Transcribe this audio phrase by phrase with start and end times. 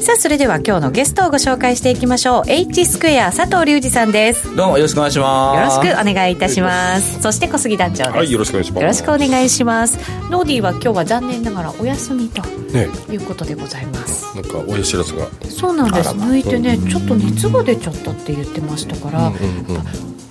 [0.00, 2.50] さあそれでは今日のゲストをご紹介していきましょう。
[2.50, 4.56] H スクエア佐藤隆二さんです。
[4.56, 5.76] どうもよろしくお願いします。
[5.76, 7.20] よろしくお願いいたします。
[7.20, 8.10] そして小杉団長です。
[8.10, 8.80] はいよろしくお願いします。
[8.80, 9.98] よろしくお願いします。
[10.30, 12.88] ノーディーは今日は残念ながらお休みとね。
[13.10, 14.34] いうことでございます。
[14.34, 15.26] なんか親知らずが。
[15.50, 16.10] そうなんです。
[16.10, 19.82] 抜いてねちょっと熱が出ちゃったって言ってましたから、うんうんうん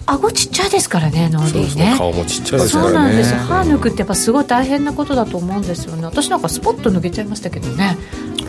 [0.07, 1.95] 顎ちっちゃいですからねノーディーね。
[1.97, 3.09] 顔もちっちゃいですそうからね。
[3.09, 3.33] なんです。
[3.35, 6.05] 歯抜くってやっぱすごい大変なことだと思うんですよね。
[6.05, 7.97] 私なんかスポッと抜けちゃいましたけどね。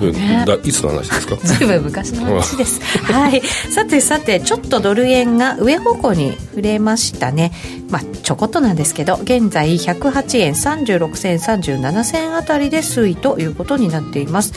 [0.00, 0.44] うんね。
[0.46, 1.36] だいつの話ですか？
[1.44, 2.80] ずいぶん昔の話です。
[3.12, 3.42] はい。
[3.44, 7.52] さてさてちょっとドル円が上方向に触れましたね。
[7.90, 14.52] まあちょこっとなんですけど現在108円36銭37銭あたりで推移ということになっています。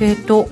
[0.00, 0.48] えっ、と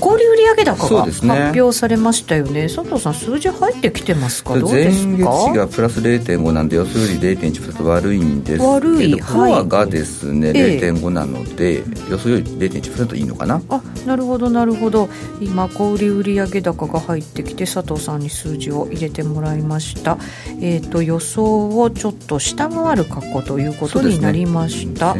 [0.00, 2.68] 小売売上高が発表されましたよね。
[2.68, 4.58] 佐藤さん数字入ってきてますか？
[4.58, 9.20] どう前です月か比がプラス0.5なんで予想より0.1%悪いんですけど悪い。
[9.20, 13.60] コアがですね、ええ0.5なので予想より0.1%いいのかな？
[13.68, 15.08] あなるほどなるほど。
[15.40, 20.18] 今小売売上高が入ってきて佐藤さんに数字を入れてもらいました、
[20.60, 25.14] えー、と予想をちょっと下回る格好ということになりました、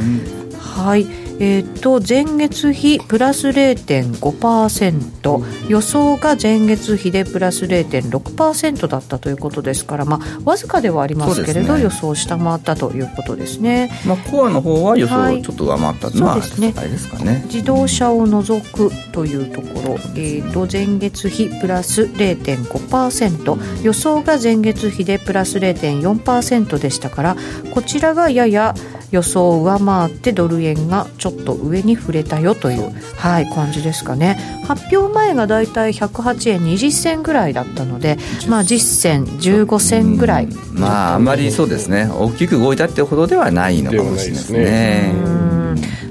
[0.61, 1.07] はい。
[1.43, 11.83] えー、と前月比プラス0.5%予想が前月比でプラス0.6%だったということですから、まあ、わずかではありますけれど、ね。
[11.83, 13.91] 予想を下回ったということですね。
[14.07, 15.41] まあ、コアの方は予想はい。
[15.41, 16.75] をちょっと上回ったのは、そうですね。
[16.77, 17.43] あれですかね。
[17.47, 27.37] 自動車を除くというところ、えー、と前月比プラス0.5%予想が前月比でプラス0.4%でしたから
[27.73, 28.75] こちらがやや
[29.11, 34.39] 予想を上回ってドル円がちょっと上に触れたよという、はい、感じですかね。
[34.67, 42.09] 発表前がだいたい108円20銭ぐらいだったので、まあ、10銭15銭ぐらい、まああんまりそうですね。
[42.13, 45.13] 大きく動いたってほどではないのかもしれないですね。
[45.15, 45.50] うん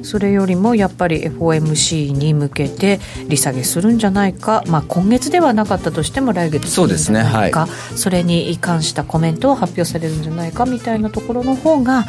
[0.01, 7.67] それよりもやっぱり FOMC に向けて利下げするんじゃないか、まあ、今月ではなかったとしても来月するんじゃないか。
[7.67, 12.05] そうそれに関したコメントを発表されるんじゃないかみたいなところの方が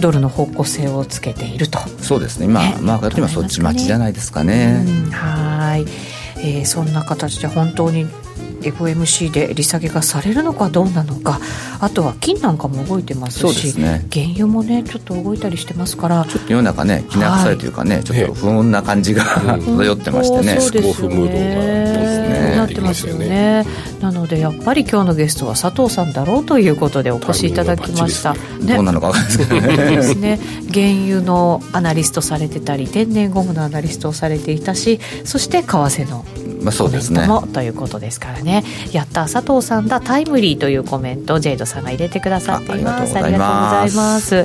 [0.00, 1.78] ドルの方向性をつけていると。
[2.00, 2.46] そうですね。
[2.46, 4.84] 今ねまあ今そっち待ちじゃないですかね。
[4.86, 5.10] うん。
[5.10, 5.84] はい、
[6.38, 8.06] えーそんな形で本当に
[8.60, 11.40] FOMC で利下げがされるのかどうなのか。
[11.80, 14.06] あとは金なんかも動いてますしね。
[14.12, 16.24] 原油もねちょっと動いたりしてますから。
[16.26, 23.64] ちょっと世の中ねきな臭いというかね、ちょっと不穏な感じが漂ってましてね、そうですよスコーフムードがねなってますよね。
[24.00, 28.34] なのでやっぱり今日のゲストは佐藤さんだろうということでお越しいただきました。
[28.34, 29.76] タねどうなのか分かんないですけどね。
[29.96, 30.40] ですね。
[30.72, 36.24] 原油のアナリストされてたり天然ゴムのアナリストをされていたしそして為替の
[36.62, 37.22] まあそうですね。
[37.26, 38.64] トもということですからね。
[38.92, 43.16] やった佐藤さんだタイムリーというコメントをジェイドさんが入れてくださっています。
[43.16, 43.92] あありがとうございます。
[43.92, 44.36] います。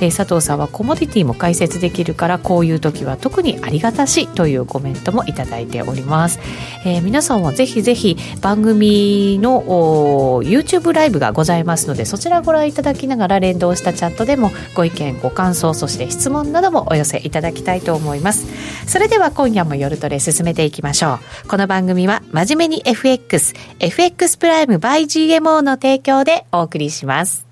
[0.00, 6.40] えー佐藤さんはコモディティも解説できるからこういう時は特にありがたしというコメントもいただいております、
[6.84, 18.46] えー皆さんはぜひぜひ番組のおー YouTube ライブがございますのでそちらご覧いただきながら連動したチャットでもご意見ご感想そして質問などもお寄せいただきたいと思います。
[18.86, 21.48] それでは今夜も夜トレ進めていきましょう。
[21.48, 27.46] この番組は真面目に FXFX プライム by GMO の提供でお送りします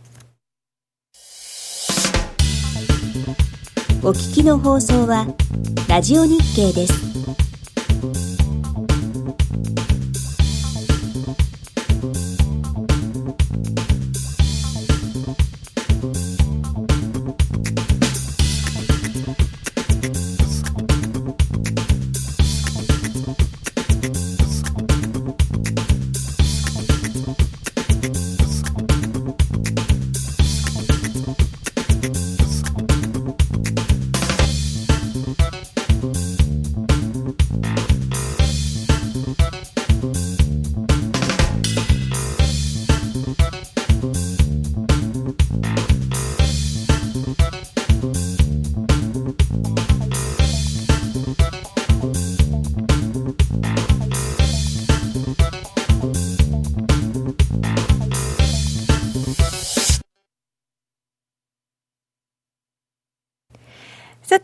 [4.03, 5.27] お聞きの放送は
[5.89, 8.36] ラジオ日経です。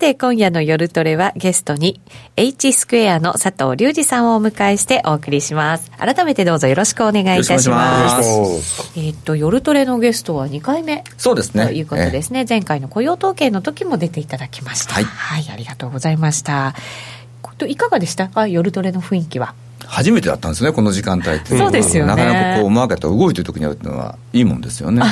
[0.02, 2.00] て、今夜の夜トレはゲストに
[2.36, 5.92] H スクエアの佐藤隆二さんをお迎えしてお送りします。
[5.92, 7.76] 改めてどうぞよろしくお願いいたしま。
[7.76, 12.44] ますえっと、夜トレのゲストは2回目そうですねということですね。
[12.48, 14.94] 前回の雇用統計の時も出ていただきました。
[14.94, 16.74] はいはい、ありがとうございました。
[17.68, 18.48] いかがでしたか？
[18.48, 19.54] 夜トレの雰囲気は。
[19.86, 21.56] 初めてだったんですね、この時間帯って。
[21.56, 25.02] そうですよねなかなかこう、マーケットが動いてる時にやるっていうのは、いいもんですよね。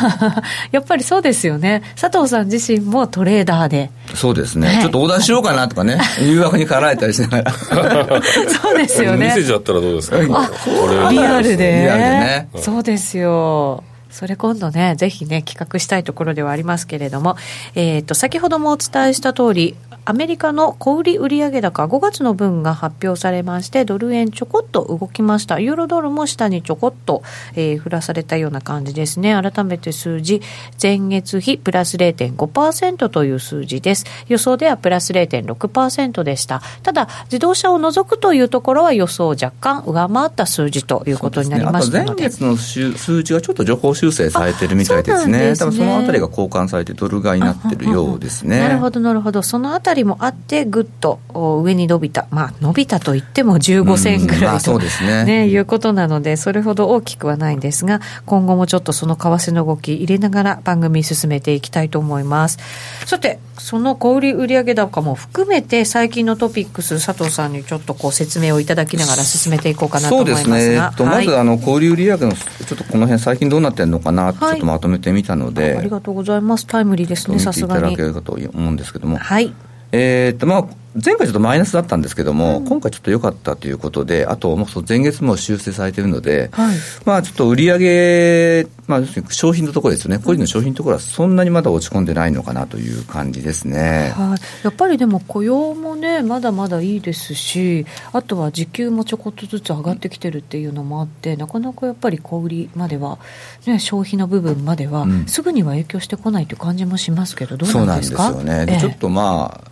[0.73, 1.83] やっぱりそうですよね。
[2.01, 3.91] 佐藤さん自身もトレーダーで。
[4.15, 7.53] そうですね、はいちょっとオーダーしようかなとかね、 誘惑に駆られたりしながら。
[7.53, 9.43] そうですよねメッセー。
[9.45, 10.17] ジあったらどうですか？
[10.19, 11.83] これリアルで。
[11.83, 13.85] リアルでねそうですよ。
[14.11, 17.37] それ今度ね、ぜひね、企画したいところではありますけれども、
[17.77, 25.61] えっ、と、先ほどもお伝えした通り、アメリカの小売売上高5月の分が発表されまして、ドル円ちょこっと動きました。
[25.61, 27.23] ユーロドルも下にちょこっと、
[27.55, 29.35] えー振らされたような感じですね。
[29.35, 30.43] 改めて数字、
[30.81, 34.05] 前月比プラス0.5%という数字です。
[34.29, 36.63] 予想ではプラス0.6%でした。
[36.83, 42.11] ただ、自動車を除くというところは予想を若干上回った数字ということになりましたので。
[42.11, 45.51] あと前月の数数値がちょっと情報修正されてるみたいですね。
[45.51, 48.59] ね多分そのあたりが交換されてドル買いになってるようですね。
[48.61, 52.27] なるほどなるほどそのあたりもあってぐっとお上に伸びた。
[52.31, 55.25] まあ伸びたといっても15銭ぐらいと、ね。
[55.25, 62.59] ねいうことなのでそれほど大きくはないんですが今後もちょっとその為替の動き入れながら番組進めていきたいと思います。
[63.07, 70.55] さてその小売売上高も含めて最近のトピックス佐藤さんにちょっとこう説明をいただきながら進めていこうかなとそ思いますが。
[70.55, 71.27] うですね、えっと、はい。
[71.27, 76.67] まずあの小売売上の、ちょっとこの辺、最近どうなってるのかなちょっとまとめてみたので、ありがとうございます。
[76.67, 77.97] タイムリーですね見ていたださすがに。
[77.97, 79.53] けるかと思うんですけども、はい
[79.93, 80.65] えーっとまあ、
[80.95, 86.77] 前回ちょっとマイナスだったんですけども、今回ちょっと良かったということで、あと、もう前月も修正されているので、はい。
[87.05, 94.13] まあ、ちょっと売り上げ、まあ、商品のところですよね、個人の商品のところはそんなにまだ落ち込んでないのかなという感じですね。
[94.17, 103.21] はい、やっぱりでも雇用もねまだまだいいですしあとは時給もちょこっとずつ上がってきてるっていうのもあってなかなかやっぱり小売りまでは、
[103.65, 105.27] ね、消費の部分までは、うん。
[105.27, 108.81] すぐには影響してこないという感じもしますけどどそううなんですなんですかよね、でええ。
[108.81, 109.71] ちょっとまあ、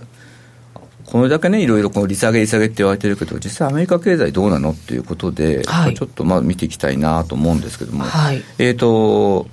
[1.11, 5.95] これだけね、いろいろこう利下げ、利下げって言われてるけど、実際、アメリカ経済どうなのっていうことで、はい。
[5.95, 8.43] ちょっとまあ見ていきたいなと思うんですけども、はい。
[8.59, 9.49] えー、と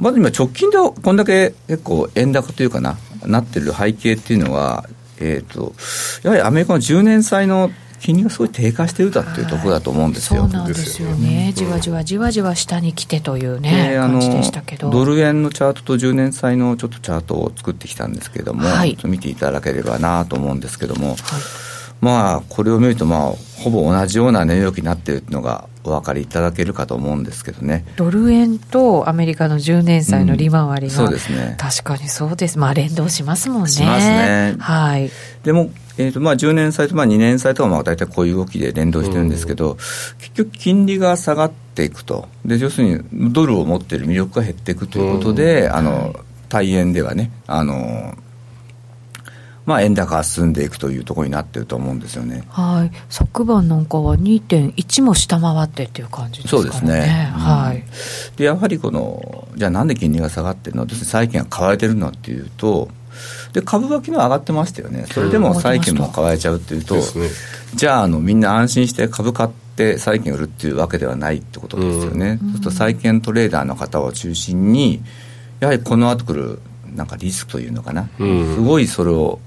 [0.00, 4.88] まず今、直近でこんだけ結構、円高というかな、なってる背景っていうのは、
[5.20, 5.74] えー、と
[6.22, 10.42] やはりアメリカの10年債の金利がすごい低下してるだっていうところだと思うんですよ。
[10.42, 11.52] そうなんですよね。
[11.54, 14.90] じわじわじわじわ下に来てというね、であの感じでしたけど。
[14.90, 18.92] ドル円のチャートと10年債のちょっとチャートを作ってきたんですけども、はい。
[18.92, 21.16] ちょっと見ていただければなと思うんですけども、
[22.00, 27.84] まあこれを見ると、まあ、ほぼ同じような値動きになっているのがお分かりいただけるかと思うんですけどね。
[27.96, 31.56] ドル円とアメリカの10年債の利回りが、そうですね。
[31.58, 32.58] 確かにそうです。
[32.58, 33.68] まあ連動しますもんね。
[33.68, 34.56] しますね。
[34.58, 35.10] はい。
[35.42, 39.76] でも、えーとまあ、10年債とまあ2年債とかまあ大体こういう動きで連動してるんですけど、
[40.18, 46.14] 結局、金利が下がっていくと、で要するにドルを持っている魅力が減っていくということで、あの
[46.48, 48.16] 対円ではね、あの
[49.68, 52.42] まあ、円高が進んでいくというところになってると思うんですよね。
[52.48, 56.70] はい、昨晩なんかは2.1も下回ってっていう感じですからね。
[56.72, 57.32] そうですね。
[57.34, 57.40] うん。
[57.40, 57.84] はい。
[58.38, 60.88] でやはりこのじゃあなんで金利が下がってるの？
[60.88, 62.88] 債券が買われてるのっていうと
[63.52, 65.04] で株が昨日上がってましたよね。
[65.12, 67.28] それでも債券も買われちゃうっていうと、ですね。
[67.74, 75.02] じゃああのみんな安心して株買って債券売るっていうわけではないってことですよね、そうすると債券トレーダーの方を中心に
[75.60, 76.60] やはりこの後来る
[76.94, 77.06] なん。
[77.06, 79.38] かリスクというのかな、うんすごいそれを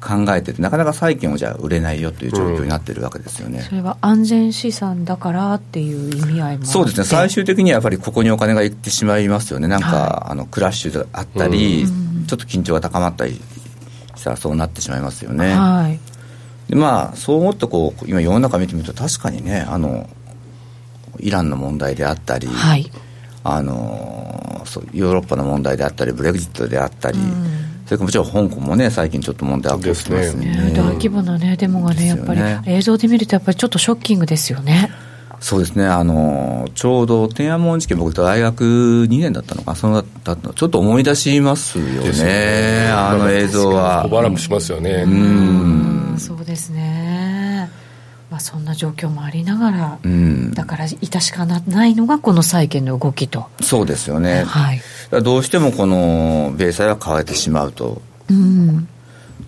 [0.00, 12.26] 考えててなかなか債券をじゃあ売れないよという状況になってるわけですよね、それは安全資産だからっていう意味合いもそうですね、最終的にはやっぱりここにお金がいってしまいますよね、なんか、はあのクラッシュがあったり、うん。
[12.26, 13.40] ちょっと緊張が高まったり
[14.16, 15.54] したらそうなってしまいますよね。
[15.54, 15.98] はい。
[16.68, 20.08] でまあ、そう思ってこう、今、世の中見てみると、確かにね、あの
[21.20, 22.90] イランの問題であったり、はい。
[23.44, 34.90] あのそうヨーロッパの問題であったり、ブレグジットであったり、うんそれからもちろん香港もね、最近ちょっと問題起きてますんで、ね、大規模なね、デモがね、やっぱり、映像で見るとやっぱりちょっとショッキングですよね。
[35.38, 38.64] そうですね、あのちょうど天安門事件、僕、大学
[39.08, 42.88] 2年だったのかな、そのだったのちょっと思い出しますよね、ね。
[42.90, 44.02] あの映像は。
[44.04, 44.16] 小。
[44.16, 45.04] 腹もしますよね。
[45.06, 47.70] うん、そうですね。
[48.30, 53.46] まあそんな状況もありながら、うん、だから致しかないのがこの債券の動きと。
[53.60, 54.80] そうですよね、はい。
[55.12, 58.88] らどうしてもこの米債は買われてしまうと、うん。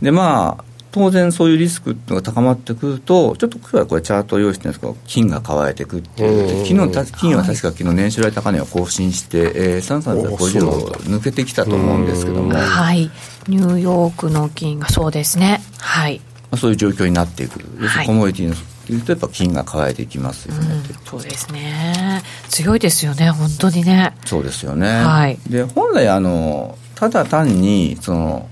[0.01, 13.11] でまあ、当然そういうリスクっていうのが高まってくると、ちょっと今日はこれ、チャートを用意してるんですけど、金が買われていくっていう、うん昨日た金は確か昨日年収来高値を更新して、えー、3350を抜けてきたと思うんですけども、はい。
[13.49, 15.61] ニューヨークの金がそうですね。
[15.79, 16.21] はい。
[16.51, 18.55] あ、そういう状況になっていく、要するはいにコモディティの
[18.89, 22.23] っていうと、やっぱ金が買われていきますよね、うん、そうですね。
[22.49, 24.15] 強いですよね、本当にね。
[24.25, 24.89] そうですよね。
[24.89, 28.49] はいで本来あのただ単にその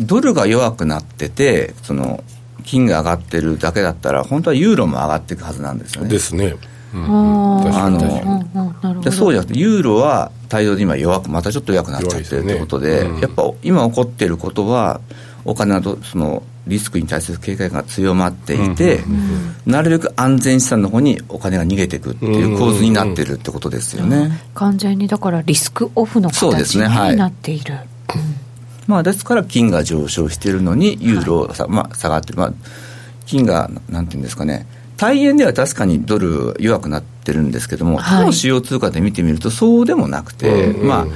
[0.00, 2.24] ドルが弱くなっててその
[2.64, 6.08] 金が上がってるだけだったら、本当はユーロも上がっていくはずなんですよね。
[6.08, 6.56] ですね。
[6.94, 15.00] うんあー確かにあの確かにうんうんなるほでどそうじゃなくて、ユーロは大量で今弱く、またちょっと弱くなっちゃってるということで、でねうんやっぱ今起こっていることは、
[15.44, 19.00] お金のどそのリスクに対する警戒が強まっていて、
[19.64, 24.30] なるべく安全資産の方にお金が逃げていくっていう構図になってるってことですよね。
[24.54, 27.74] 完全にだからリスクオフの形になっている、
[28.86, 32.52] まあ、ですから金が上昇しているのに、ユーロがさ、まあ、下がってる、まあ、
[33.24, 34.66] 金がなんていうんですかね、
[34.98, 38.18] 大円では確かにドル弱くなってるんですけども、はい。
[38.18, 41.06] 他の主要通貨で見てみると、そうでもなくて、ま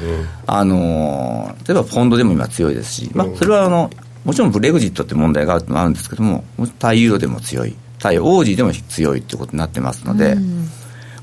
[0.46, 3.90] ああのー例えばポンドでも今強いですし、まあ、それはあの
[4.24, 6.44] もちろんブレグジットって問題があるのもあるんですけども、
[6.78, 10.68] 対ユーロでも強い、対オージーでも強いってことになってますので、うん。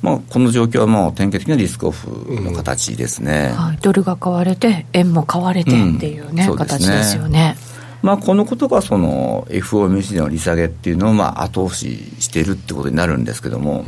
[0.01, 2.10] まあ、この状況はもう典型的なリスクオフ
[2.41, 3.51] の形ですね。
[3.56, 6.88] はい、ドルが買われて円も買われてっていうね、うんそうですね。
[6.88, 7.58] 形ですよね。
[8.01, 13.86] まあ、このことがその FOMC での利下げっていうのをまあ後押ししているってことになるんですけども、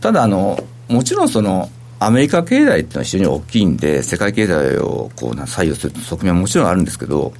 [0.00, 7.32] ただあの、もちろんそのアメリカ経済っていうのは非常に大きいんで、世界経済をこうな左右する側面はもちろんあるんですけど、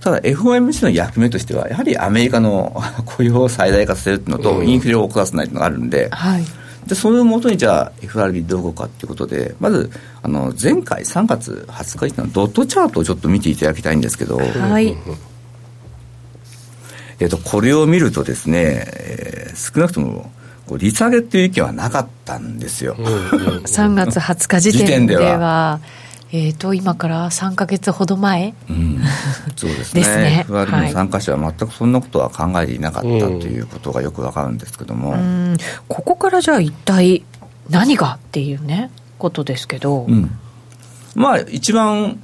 [0.00, 6.44] ただ FOMC の役目としては、やはりアメリカの 雇用を最大化させるっていうのと、インフレを起こさないっていうのがあるんで、はい。
[6.86, 9.90] でそれをもとにじゃあ FRB どう動くかっていうことでまず
[10.22, 14.96] あの前回3月20日のドットチャートをちょっと見ていただきたいんですけど、はい。
[17.20, 20.30] えっとこれを見るとですね、えー少なくとも
[20.66, 22.94] こう利下げっていう意見はなかったんですよ、
[23.66, 25.80] 3月20日時点では
[26.30, 29.00] えー、と今から3か月ほど前うん、
[29.56, 30.00] そうですね。
[30.02, 30.40] ですね。
[30.44, 30.86] FRB はい。
[30.88, 35.56] の参加者は全くそんなことは考えていなかったということがよくわかるんですけども、うん。
[35.88, 37.24] ここからじゃあ一体
[37.70, 40.30] 何がっていうねことですけど、うん。
[41.14, 42.20] まあ一番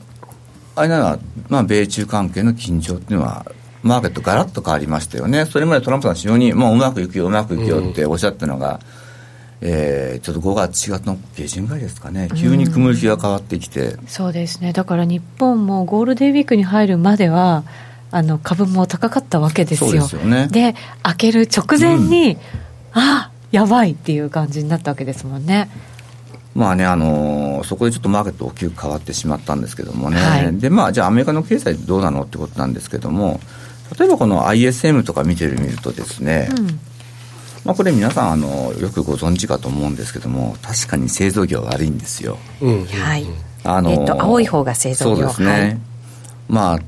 [0.76, 1.18] あれなのは、
[1.48, 3.46] まあ、米中関係の緊張っていうのは
[3.82, 5.46] マーケットガラッと変わりましたよね。
[5.46, 8.80] それまでトランプさん非常にもううまくいくようまくいくよっておっしゃったのが、
[9.60, 12.28] えーちょっと5月4月の下旬ぐらいですかね。
[12.34, 14.72] 急に雲行きが変わってきて、そうですね。
[14.72, 17.64] だから日本もゴールデンウィークに入るまでは
[18.10, 19.90] あの株も高かったわけですよ。
[19.90, 20.48] そうですよね。
[20.50, 22.36] で開ける直前に、
[22.92, 25.70] あやばいっていう感じになったわけですもんね。
[26.54, 30.58] まあね、あのーそこでちょっとマーケット大きく変わってしまったんですけどもね、はい。
[30.58, 33.40] でまあ、じゃあ、アメリカの経済どうなのってことなんですけども、
[33.98, 36.80] 例えばこの ISM とか見てる見るとですね、うん
[37.64, 42.36] まあ、これ皆さんあのよくご存知かと思うんですけども確かに製造業悪いんですよ。
[42.60, 43.26] うんはい。
[43.62, 45.16] あのえっと青い方が製造業。
[45.16, 45.78] そうですね、はい。
[46.48, 46.78] まあ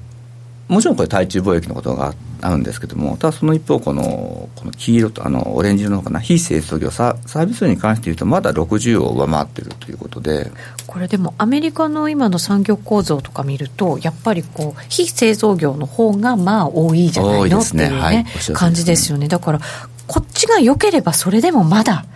[0.68, 10.50] もちろんこれ対中貿易のことがあるんですけどもただその一方このこの黄色とあのオレンジ色の方かな非製造業ササービス業に関して言うとまだ60を上回ってるということで。
[10.86, 19.28] これでもアメリカの今の産業構造とか見るとやっぱりこう非製造業の方がまあ多いじゃないのっていう感じですよね。
[19.28, 19.60] だから
[20.06, 22.06] こっちが良ければそれでもまだ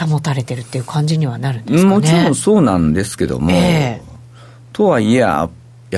[0.00, 1.96] 保たれてるっていう感じにはなるんですかね。
[1.96, 4.02] もちろんそうなんですけども、ええ。
[4.72, 5.48] とはいえや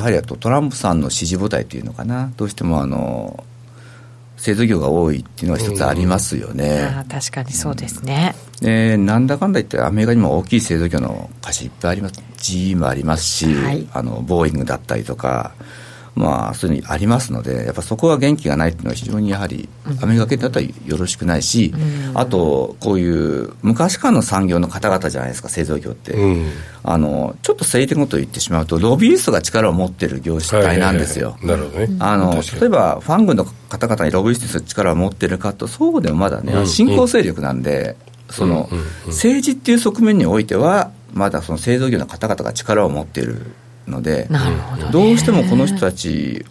[0.02, 2.30] はりあとトランプさんの支持母体というのかな。
[2.36, 3.44] どうしてもあの
[4.36, 6.82] 製造業が多いっていうのは一つありますよね。
[6.82, 12.22] ああ確かにそうですね、でなんだかんだ言ってアメリカにも大きい製造業の会社いっぱいあります。
[12.36, 13.88] GE もありますし、はい。
[13.92, 15.52] あのボーイングだったりとか
[16.16, 19.68] まあそういうのありますのでやっぱそこは元気がないっていうのは非常にやはり
[20.00, 22.18] アメリカ系だったらよろしくないし、うん。
[22.18, 26.50] あとこういう昔からの産業の方々じゃないですか製造業って、うん。
[26.82, 31.60] あのちょっと政治的なことを言ってしまうとロビーストが力を持ってる業種体なんですよ、はいはいはい。
[31.60, 31.96] なるほどね。
[32.00, 37.96] あの例えばファン軍の方々にロビーストする力を持ってるかとそうでもまだね、うん新興勢力なんで、
[38.30, 38.86] その、うんうんうん。
[39.08, 43.42] 政治っていう側面においてはまだその製造業の方々が力を持っている
[43.86, 46.44] のでなるほど、ね、どうしてもこの人たち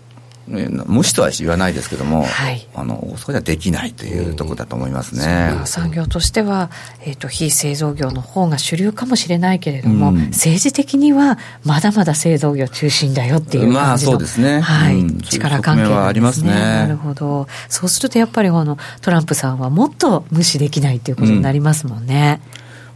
[0.47, 2.67] ね無視とは言わないですけども、はい。
[2.75, 5.51] あのそれはできないというところだと思いますね。
[5.55, 6.69] まあ産業としては、
[7.01, 10.17] えー、と非製造業の方が主流かもしれないけれども、うん。
[10.27, 14.59] 政治的にはまだまだ製造業中心だよっていう感じの、まあそうですね。
[14.59, 15.21] はいうん。
[15.25, 16.53] 力関係はありますね。
[16.53, 17.47] なるほど。
[17.67, 22.39] そうするとやっぱりこのトランプさんはもっと無視できないっていうことになりますもんね。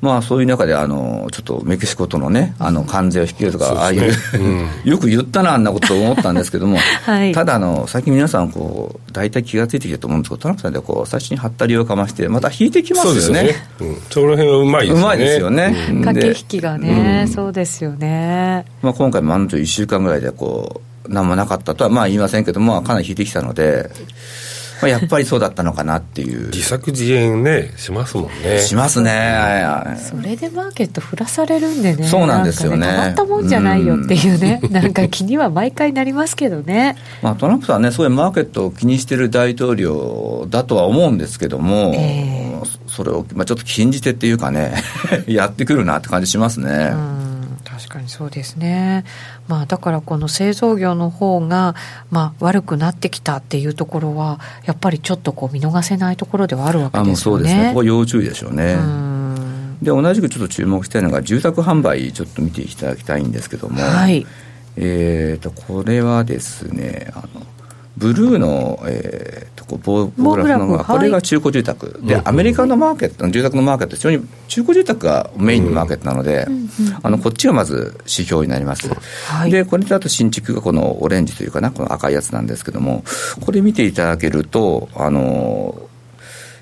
[0.02, 7.34] まあそういう中であのちょっとメキシコとのねあの関税を引き入れるとか、ああいうそうですねよく言ったなあんなことを思ったんですけども、はい。
[7.34, 13.22] ただあの最近皆さんこう大体気がついてきてると思うんですけどトランプさんでこう最初にはったりをかましてまた引いてきますよね。
[13.22, 13.94] そうですよね。
[13.94, 15.02] うん、その辺はうまいですよね。
[15.02, 15.88] うまいですよね。
[15.90, 18.66] うん駆けで引きがね、そうですよね。
[18.82, 23.90] まあ、今回も案の定1週間ぐらいでこう何もなかったとはまあ言いませんけどもかなり引いてきたので
[24.82, 26.48] まあ、やっぱりそうだったのかなっていう。
[26.48, 28.60] 自作自演ねしますもんね。
[28.60, 29.98] しますね。
[29.98, 32.88] それでマーケット振らされるんでねそうなんですよね。
[32.88, 44.74] 変わったもんじゃないよっていうね、うなんか気には毎回なりますけどね、まあ、トランプさんはねそういうマーケットを気にしてる大統領だとは思うんですけども、えー、それを、まあ、ちょっと禁じ手っていうかね
[45.28, 46.92] やってくるなって感じしますね。
[46.94, 47.29] うん
[47.90, 49.04] 確かにそうですね、
[49.48, 51.74] まあ、だからこの製造業の方が
[52.12, 57.14] まが、あ、悪くなってきたっていうところはやっぱりちょっとこう見逃せないところではあるわけですよね。
[57.14, 57.70] あそうですね。
[57.70, 58.78] ここ要注意でしょうね。
[59.82, 64.28] で同じくちょっと注目したいのが住宅販売ちょっと見ていただきたいんですけども、はい、
[64.76, 67.46] えーとこれはですねあの
[68.00, 76.48] ブルーの、えー、とこ棒棒グラフのが、これが中古住宅、で、アメリカのマーケット、住宅のマーケット、非常に中古住宅がメインのマーケットなので、
[77.04, 78.90] あのこっちがまず指標になります。
[79.28, 83.04] はい、で、これだと新築がこのオレンジというかな、この赤いやつなんですけども、
[83.42, 85.90] これ見ていただけると、あの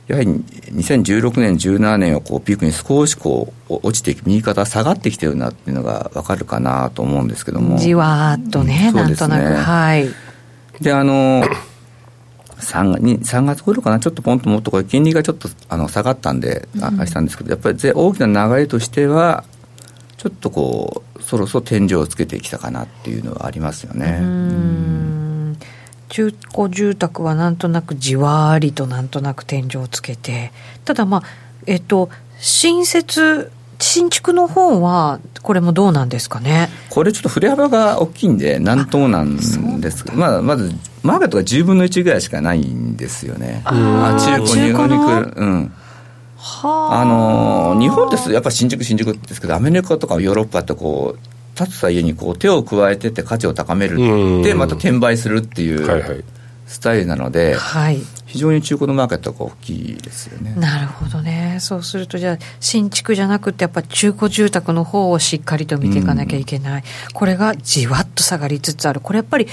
[0.07, 7.77] やはり2016年、17年をこうピークに少しこう落ちて右肩下がってきてるなっていうのが分かるかなと思うんですけども。
[7.77, 9.53] じわーっとね、うん、なんとなく。
[9.53, 10.07] はい。
[10.81, 11.43] で、あの、
[12.59, 19.43] 3, 3月頃かな、ちょっとポンともっとこれ、金利がちょっとあの下がったんで、あれしたんですけど、やっぱり大きな流れとしては、
[20.17, 24.21] ちょっとこう、そろそろ天井をつけてきたかなっていうのはありますよね。
[26.09, 30.51] 中古住宅はなんとなくじわりとなんとなく天井をつけて、
[30.85, 31.23] ただまあ、
[31.65, 33.51] えっと、新設
[33.87, 36.69] 新築の方は、これもどうなんですかね？
[36.89, 39.41] これちょっと振れ幅が大きいんで、なんともなんで
[39.91, 40.71] すけど、まあ、まず、
[41.03, 43.61] マーケットが10分の1ぐらいしかないんですよね。
[43.65, 45.33] あ中古に来る。
[45.35, 45.73] うん。
[46.63, 47.03] あ。
[47.05, 53.95] の日本ですやっぱ新築新築ですけどアメリカとかヨーロッパってこう建てた家にこう手を加えてって価値を高める
[54.41, 56.23] ってまた転売するっていう
[56.67, 60.53] スタイルなので、はい、非常に中古のマーケットが大きいですよね。
[60.57, 61.57] なるほどね。
[61.61, 66.81] そうすると、じゃあ、新築じゃなくて、やっぱ中古住宅の方をしっかりと見ていかなきゃいけない。
[66.81, 68.99] うん、これがじわっと下がりつつある。
[68.99, 69.47] これやっぱり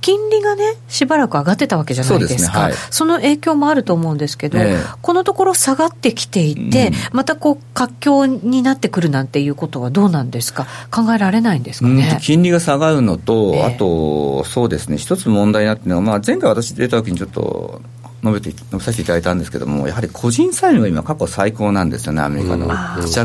[0.00, 17.82] 金利がね、しばらく上がってたわけじゃないですか、そ、ねはい、その影響もあると思うんですけど、えー、このところ下がってきていて、うん、またこう活況になってくるなんていうことはどうなんですか、考えられないんですかね、金利が下がるのと、えー、あと、そうですね、一つ問題になってるのは、まあ、前回私出た時にちょっと
[18.22, 22.68] 述べて述べさせていただいたんですけども、やはり個人債務が今、過去最高なんですよね、アメリカの。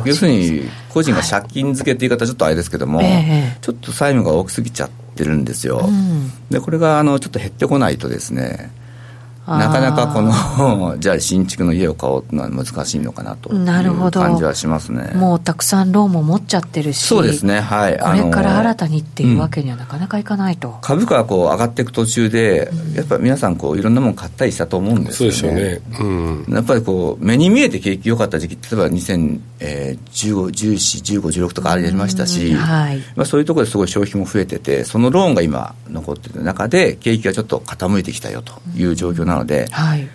[0.05, 5.85] 要するに、個人が借金付けって言い方、ちょっとあれですけども、はい、ちょっと債務が大きすぎちゃってるんですよ。
[5.87, 8.71] うん、で、これがあのちょっと減ってこないとですね、
[9.47, 15.11] なかなかこの じゃあ新築の家を買おうというのは難しいのかなという感じはしますね。
[15.15, 17.59] もうたくさんローンも持っちゃってるしそうですね。
[17.59, 17.99] はい。
[17.99, 25.35] これから新たにっていうわけにはなかなかいかないと、うん、株価がこう上がっていく途中で、うん、やっぱり皆さんこういろんなもの買ったりしたと思うんですよね。
[25.35, 25.81] そうですよね、
[26.47, 32.97] うん、やっぱりこう目に見えて景気良かった時期例えば2015、14、15、16とかありましたし、はい。
[33.15, 40.07] まあ、そういうところですごい消費も増えててそのローンが今残ってる中で景気がちょっと傾いてきたよという状況なので、はい、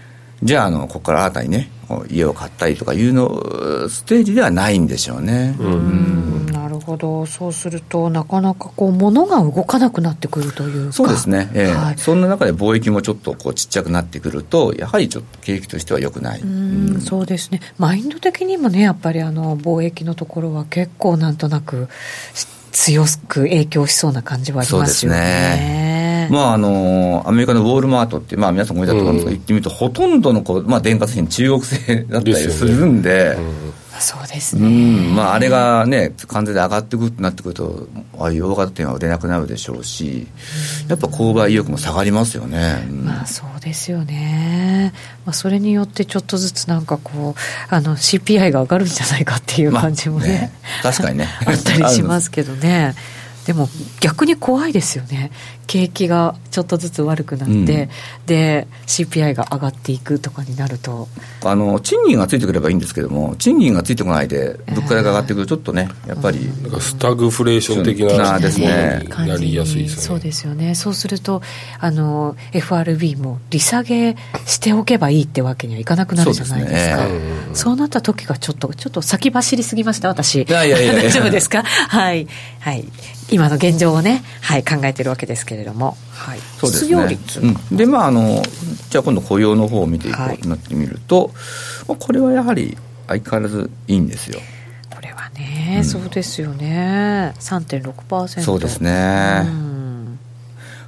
[0.42, 1.70] じゃああのここから新たにね
[2.09, 5.56] 家を買ったりとかいうのステージではないんでしょうね。
[5.59, 6.46] うん。
[6.46, 7.26] なるほど。
[7.26, 16.40] そうするとなかなかこう物が動かなくなってくるというそうですね、えー、はい、そんな中で貿易もちょっとこうちっちゃくなってくるとやはりちょっと景気としてはよくない。
[16.40, 17.61] うんそうですね。
[17.78, 21.88] マインド的にもねやっぱりあの貿易のところは結構なんとなく
[22.72, 25.89] 強く影響しそうな感じはありますよね。
[26.31, 33.37] まああのアメリカのウォールマートって、まあ、皆さんご存知だと思うんですが、うん、行ってみるとほとんどのこう、まあ、電化製品中国製だったりするんで。
[34.01, 34.71] そうですね、う
[35.12, 35.14] ん。
[35.14, 37.87] まあ、あれがね完全で上がってくるってなってくると
[38.19, 40.27] ああいう大型店は売れなくなるでしょうし、
[40.88, 44.95] やっぱ購買意欲も下がりますよね、うん、まあそうですよね、
[45.27, 51.29] まあ、それによってちょっとずつなんかこうあの CPI が上がるんじゃないかっていう感じもねまあね、確かにね。
[51.47, 52.95] あったりしますけどね。
[53.47, 53.69] でも
[54.01, 55.31] 逆に怖いですよね
[55.70, 61.06] 景気がちょっとずつ悪くなって、うん、で CPI が上がっていくとかになると。
[61.44, 69.04] あの賃金がついてくればいいんですけども賃金がついてこないで物価が上がってくるとちょっとねやっぱり、なんかスタグフレーション的なですね。
[69.09, 70.02] なりやすいですね。
[70.02, 70.74] そうですよね。
[70.74, 71.40] そうすると
[71.78, 76.96] あの FRB も利下げしておけばいいってわけにはいかなくなるじゃないですか。
[76.96, 77.20] そう、ね。
[77.54, 80.42] そうなった時がちょっとちょっと先走りすぎました私。
[80.42, 81.62] いやいやいや 大丈夫ですか？
[81.62, 82.26] はい。
[82.59, 82.85] はい。
[83.33, 88.42] 今の現状をね、はい、考えてるわけですけれども、はい、そうですね、うん、でまああの
[88.88, 91.33] じゃあ今度雇用の方を見ていこうとなってみると、
[91.87, 94.40] はい、これはやはり相変わらずいいんですよ。
[94.88, 97.35] これはね、うん、そうですよね。
[97.38, 100.18] 3.6%そうですね、うん、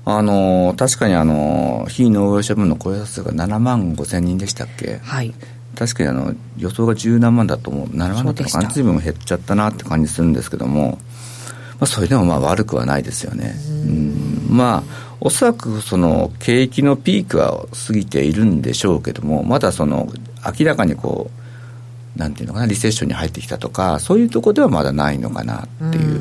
[0.05, 5.35] ああの確かにあの非農業者分の雇用者数が7万5千人でしたっけ、はい、
[5.77, 8.69] 確かにあの予想が十何万だと思う7万だったのかな？
[8.71, 10.99] 随分減っちゃったなって感じするんですけども、ま
[11.85, 13.55] あ、それでもまあ悪くはないですよね。
[13.69, 14.57] うん。
[14.57, 20.09] まあおそらくその景気のピークは過ぎているんでしょうけどもまだその
[20.59, 21.31] 明らかにこ
[22.17, 26.21] うなんていうのかなリセッションに入ってきたとかそういうところではまだないのかなっていう。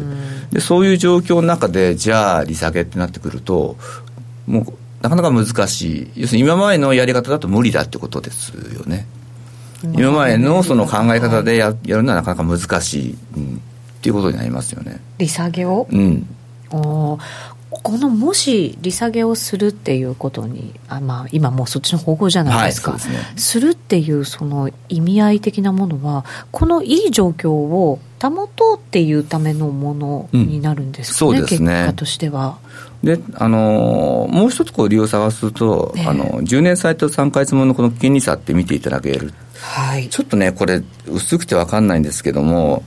[0.51, 3.77] でそういう状況の中でじゃあ利下げってなってくると
[4.45, 4.65] もう
[5.01, 6.11] なかなか難しい。
[6.21, 9.07] 要するに今までのやり方だと無理だってことですよね。
[9.83, 13.61] 今までのその考え方でややるのはなかなか難しい、うん、
[14.01, 14.99] っていうことになりますよね。
[15.19, 15.85] 利下げを？
[15.91, 16.25] うん。
[16.71, 17.19] お
[17.69, 31.73] このもし利下げをするっていうことにあ、まあ、今もうそっちの方向じゃないですか、はいすね、するっていうその意味合い的なものはこのいい状況を保とうっていうためのものになるんですかね、うん、そうですね。
[31.73, 32.59] 結果としては。
[33.03, 42.83] であのもう一つこう理由を探すと、ね、あの10年債と3か月ものこの金利差って見ていただける、はい、ちょっとねこれ薄くて分かんないんですけども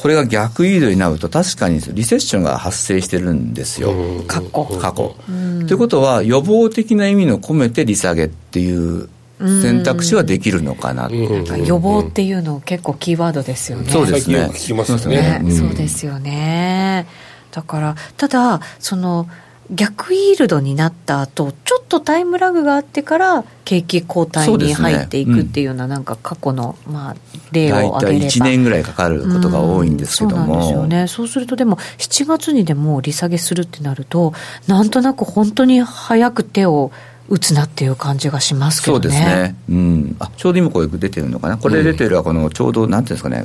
[0.00, 3.92] これが逆イードになると確かにリセッションが発生してるんですよ。
[4.28, 4.64] 過去。
[4.80, 5.16] 過去。
[5.26, 9.08] ということは予防的な意味の込めて利下げっていう
[9.38, 13.90] 選択肢はできるのかな、予防っていうの結構キーワードですよね。
[13.90, 14.50] そうですね。
[14.52, 17.06] 聞きますね、ね、そうですよね。
[17.50, 19.28] だからただその
[19.70, 27.16] 逆イールドになった後ちょっとタイムラグがあってから景気後退に入っていくっていうような、なんか過去の、まあ、
[27.52, 34.32] 例を挙げれば1年ぐらいかかることが多いんですけども、うん、そうですよねそうするとでも7月にでも利下げするってなると
[34.66, 36.90] なんとなく本当に早く手を
[37.28, 39.02] 打つなっていう感じがしますけどね。
[39.02, 39.56] そうですね。
[39.68, 40.16] うん。
[40.18, 41.58] あ、ちょうど今これ出てるのかな。
[41.58, 43.44] これ出てるはこのちょうど、なんていうんですかね。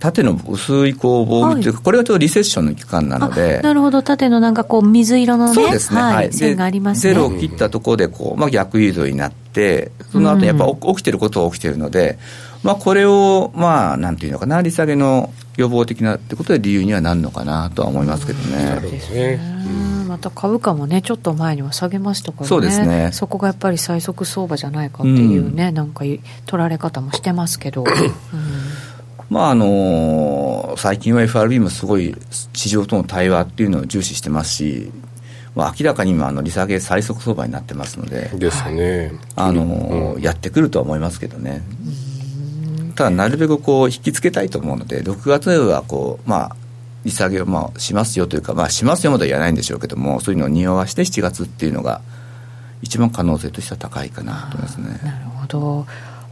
[0.00, 4.02] 縦の薄いこう棒っていうか、はい、これがちょうどリセッションの期間なのでなるほど。
[4.02, 7.14] 縦のなんかこう水色のねそうですね、はい、線がありますね。
[7.14, 12.18] ゼロを切ったところでこう、まあ、逆誘導になってその後やっぱ起きてることは起きてるので、
[12.62, 18.64] まあ、これをまあなんていうのかな利下げの予防的なってことで理由にはなるのかなとは思いますけどね。
[18.64, 19.58] なるほどね。
[20.06, 22.48] また株価もねちょっと前には下げましたからね。
[22.48, 23.10] そうですね。
[23.12, 26.04] そこがやっぱり最速相場じゃないかっていうね、うん、なんか
[26.46, 27.82] 取られ方もしてますけど、
[28.32, 28.67] うん
[29.38, 32.16] まああの最近は FRB もすごい
[32.52, 34.90] 市場との対話っていうのを重視してますし、
[35.54, 39.12] まあ、明らかに今あの利下げ最速相場になってますのでですね。
[39.36, 41.62] あの、うん、やってくるとは思いますけどね。
[42.96, 46.56] ただなるべくこう引きつけたいと思うので6月はこうまあ
[47.04, 52.00] 利下げをまあしますよというか、まあ、しますよまでは言わないんでしょうけどもそういうのを匂わして7月っていうのが
[52.82, 55.00] 一番可能性としては高いかなと思いますね。
[55.04, 55.86] なるほど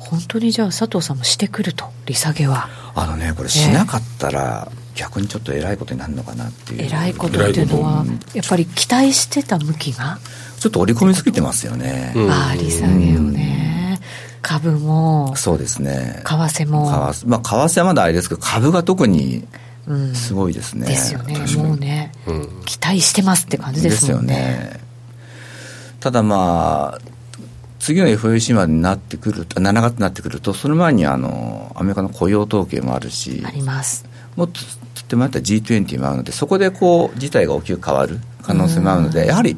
[0.06, 2.68] 本当にじゃあ佐藤さんもしてくると利下げは。
[2.94, 6.86] あのねこれしなかったら、逆にちょっとえらいことになるのかなっていう。
[6.86, 10.18] えらいことっていうのはやっぱり期待してた向きが？
[10.58, 14.00] ちょっと織り込みすぎてますよね、うん、ああ利下げをね、
[14.40, 16.22] 株もそうですね。
[16.24, 17.12] 為替も。
[17.12, 19.46] 為,、まあ、為替はまだあれですけど株が特に
[20.14, 21.38] すごいですね、うん、ですよね。
[21.56, 24.80] もうね、うん、期待してますって感じですよね。
[26.00, 27.00] ただまあ
[27.86, 34.04] 次の FOMC までになってくると7月になってくるとその前にあのアメリカの雇用統計もあるしあります。
[34.34, 34.60] もっと
[34.96, 39.56] とってもあったら G20 もあるのでそこでこう事態が大きく変わる可能性もあるのでやはり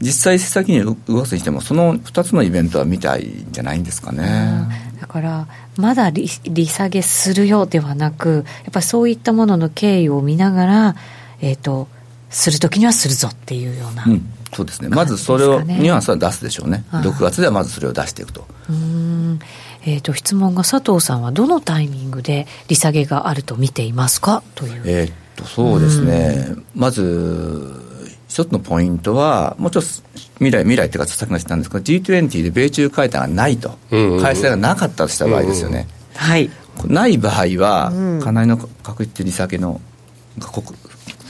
[0.00, 4.68] 実際先に動かすにしてもその2つのイベントは見たいんじゃないんですかね。
[5.00, 10.96] だからまだ利利下げするよではなくやっぱりそういったものの経緯を見ながら、
[11.40, 11.88] えーと、
[12.30, 14.88] するときにはするぞっていうような、うん、そうですね。
[14.88, 16.84] まずそれを、ニュアンスは出すでしょうね。
[16.90, 18.46] 6月ではまずそれを出していくと。
[18.70, 19.38] うん。
[19.84, 24.42] えーと、質問が佐藤さんはどのタイミングで利下げがあると見ていますか？
[24.54, 24.82] という。
[24.86, 27.70] えー、っとそうですね、まず
[28.28, 29.88] 一つのポイントは、もうちょっと
[30.38, 35.86] 未来、未来っていうか、さっきのなんですけど、G20 で米中会談がないと、開催がなかったとした場合ですよね。
[36.14, 36.50] はい。
[36.86, 37.92] ない場合は、
[38.22, 39.80] かなりの確率利下げの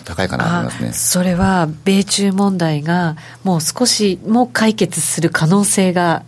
[0.06, 0.92] 高いかなと思いますね。
[0.92, 6.22] それは米中問題がもう少しも解決する可能性が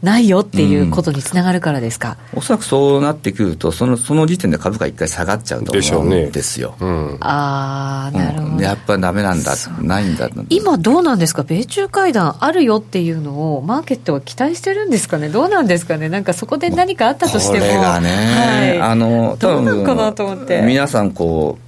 [0.00, 6.76] ないよっていうことにつながるからですか、うん、おそらくそうなってくるとそのその時点で株価一回下がっちゃうと思うんですよ、ね。
[6.80, 11.42] うん、ああなるほど、やっぱりダメなんだないんだ今どうなんですか？
[11.42, 15.30] 米中会談あるよっていうのをマーケットは期待してるんですかね？
[15.30, 16.08] どうなんですかね？
[16.08, 17.66] なんかそこで何かあったとしても。
[17.66, 20.62] これがね、はい、あのどうなのかなと思って。
[20.62, 21.67] 皆さんこう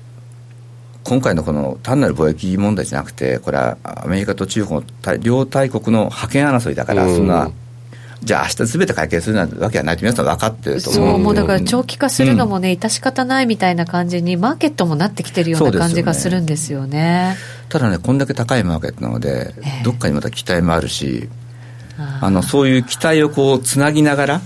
[1.04, 7.50] 今回のこの単なる貿易問題じゃなくて、これはアメリカと中国の両大国の覇権争いだから、そんな
[8.22, 17.36] じゃあ明日すべて解決するなんてわけはないと皆さん分かってると思うそうもうだから長期化するのもね、うん、致し方ないみたいな感じにマーケットもなってきてるような感、じがするんですよね。
[17.70, 21.28] ただねこんだけ高いマーケットなので、えー、どっかにまた期待もあるし
[22.20, 24.40] あのそういう期待をこうつなぎながら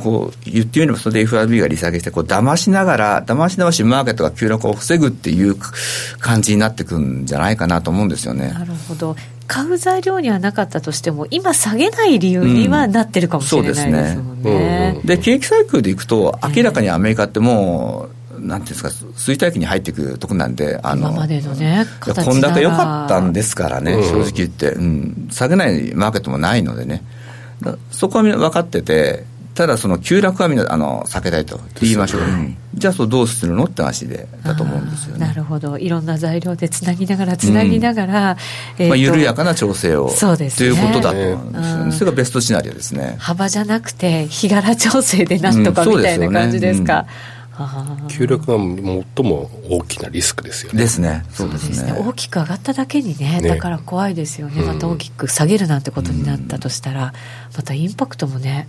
[0.00, 5.56] こう言ってみればそれで FRB が利下げしてこう騙しながら騙し騙しマーケットが急落を防ぐっていう
[6.18, 8.50] 感じになってくんじゃないかなと思うんですよね。
[8.50, 9.16] なるほど。
[9.46, 14.42] 買う材料にはなかったとしても今下げない理由にはなってるかもしれないですもんね。
[14.42, 27.02] ですね、で景気サイクルでいくと明らかにアメリカってもう、なんていうんですか、衰退期に入っていくとこなんで、あの今までのね、こんだけ良かったんですからね、うん、正直言って、うん、下げないマーケットもないのでね、
[27.90, 29.24] そこはみんな分かってて、
[29.58, 35.26] ただその急落はみんなあの避けたいと言いましょう、うん、じゃあそうどうするのって話でだと思うんですよね。
[35.26, 35.78] なるほど。
[35.78, 43.16] いろんな材料でつなぎながらつなぎながら、うん、えー、まあ、緩やかな調整をそうです、ね、ということだと思うんですよね、それがベストシナリオですね。
[43.18, 47.06] 幅じゃなくて日柄調整でなんとかみたいな感じですか、
[48.08, 50.78] 急落が最も大きなリスクですよね。
[50.78, 51.24] ですね。
[51.30, 51.94] そうですね。
[51.98, 54.62] 大きく上がっただけにね、だから怖いですよね。
[54.62, 57.12] また大きく下げるなんてことになったとしたら、
[57.56, 58.68] またインパクトもね、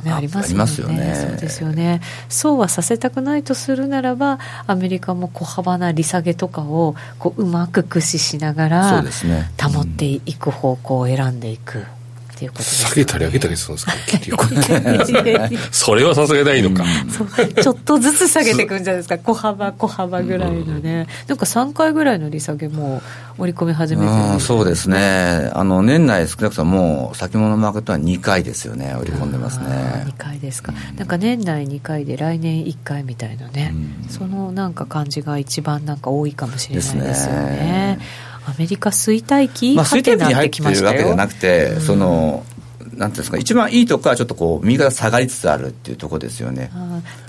[0.00, 2.00] ね、ありますよね、ね、そうですよね。
[2.28, 9.10] そうはさせたくないとするならばアメリカも小幅な利下げとかをこううまく駆使しながら、ね、
[9.60, 11.84] 保っていく方向を選んでいく。
[12.40, 13.92] ていうことです下げたり上げたりするんですか？
[15.70, 17.44] それはさすがないのか、う。
[17.44, 19.18] ん、ちょっとずつ下げていくんじゃないですか。
[19.18, 23.02] 小幅小幅ぐらいのね、うん、なんか3回ぐらいの利下げも
[23.36, 25.50] 織り込み始めてそうですね。
[25.52, 28.94] あの年内少なくとももう先物マーケットは2回ですよね。
[28.98, 29.66] 織り込んでますね。
[30.08, 33.74] 2回ですか、なんか年内2回で来年1回みたいなね、
[34.08, 37.98] そのなんか感じが一番なんか多いかもしれないですよね
[38.46, 42.44] アメリカ衰退期、まあ、衰退期に入ってるわけじゃなくて、うん、その
[43.00, 46.70] なんていうんですか一番いいとこはちょっとこう右肩下がりつつあるっていうところですよね。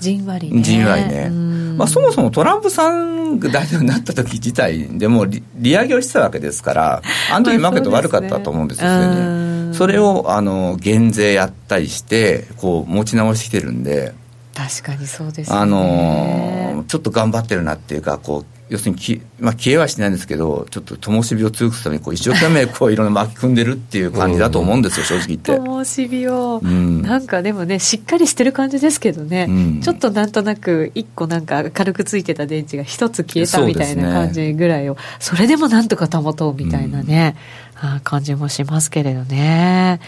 [0.00, 0.62] じんわりね。
[0.62, 14.14] じんわりね、まあ、そもそもトランプさんが大統領になった時自体でも利利上げをしてたわけですからあの時マーケット悪かったと思うんですよ、ね、それをあの減税やったりしてこう持ち直してきてるんで。
[14.54, 25.58] 確かにそうです、ね、あのちょっと頑張ってるなっていうかこう要するにき、まあ、消えはしないんですけど、ちょっと灯火を強くするためにこう、一生懸命こういろんな巻き込んでるっていう感じだと思うんですよ、正直言って。
[25.58, 37.36] 灯火を、うん、なんかでもね、しっかりしてる感じですけどね、うん、ちょっとなんとなく、一個なんか軽くついてた電池が一つ消えたみたいな感じぐらいを、そ、ね,、れでもなんとか保とうみたいなね、
[37.84, 40.00] うん、感じもしますけれどね。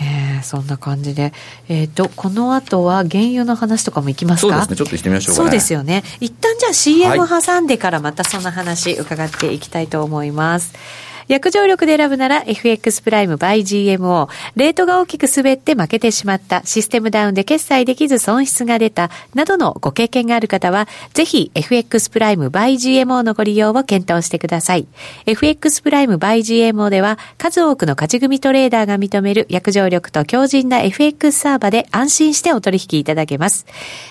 [0.00, 1.32] えー、そんな感じで、
[1.68, 4.52] えっ、ー、と、この後は原油の話とかもいきますか？
[4.52, 6.04] そうですね、ちょっとしてみましょうか、ね、そうですよね。
[6.20, 10.72] 一旦じゃあ CM 挟んでからまたその話伺っていきたいと思います。
[10.72, 14.28] はい約定力で選ぶなら FX プライム by GMO。
[14.56, 24.86] レートが大きく滑って負けてしまった、システムダウンで決済できず損失が出た、などのご経験がある方は、ぜひ FX プライム by GMO のご利用を検討してください。
[25.26, 33.66] FX プライム by GMO では、数多くの勝ち組トレーダーが認める約定力と強靭な FX サーバで安心してお取引いただけます。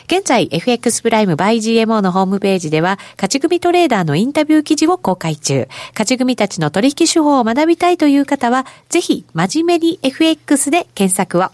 [0.06, 5.68] 現在、FX プライム by GMO のホームページでは、勝ち組トレーダーのインタビュー記事を公開中。
[5.94, 11.50] 勝ち組たちの取引手法を学びたいという方は、ぜひ、真面目に FX で検索を。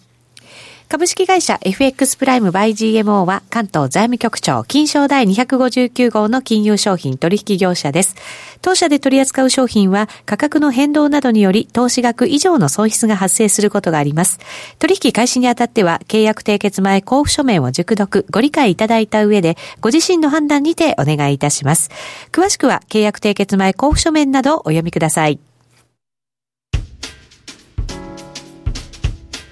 [0.94, 8.16] 株式会社 FX プライムバイ GMO は関東財務局長金賞第259号の金融商品取引業者です。
[8.64, 14.40] 当社で取り扱う商品は価格の変動などにより投資額以上の損失が発生することがあります。
[14.80, 21.92] 取引開始にあたっては契約締結前交付書面を熟読ご理解いただいた上でご自身の判断にてお願いいたします。
[22.32, 25.40] 詳しくは契約締結前交付書面などお読みください。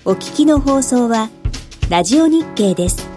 [0.05, 1.29] お聞きの放送は、
[1.89, 3.10] ラジオ日経です。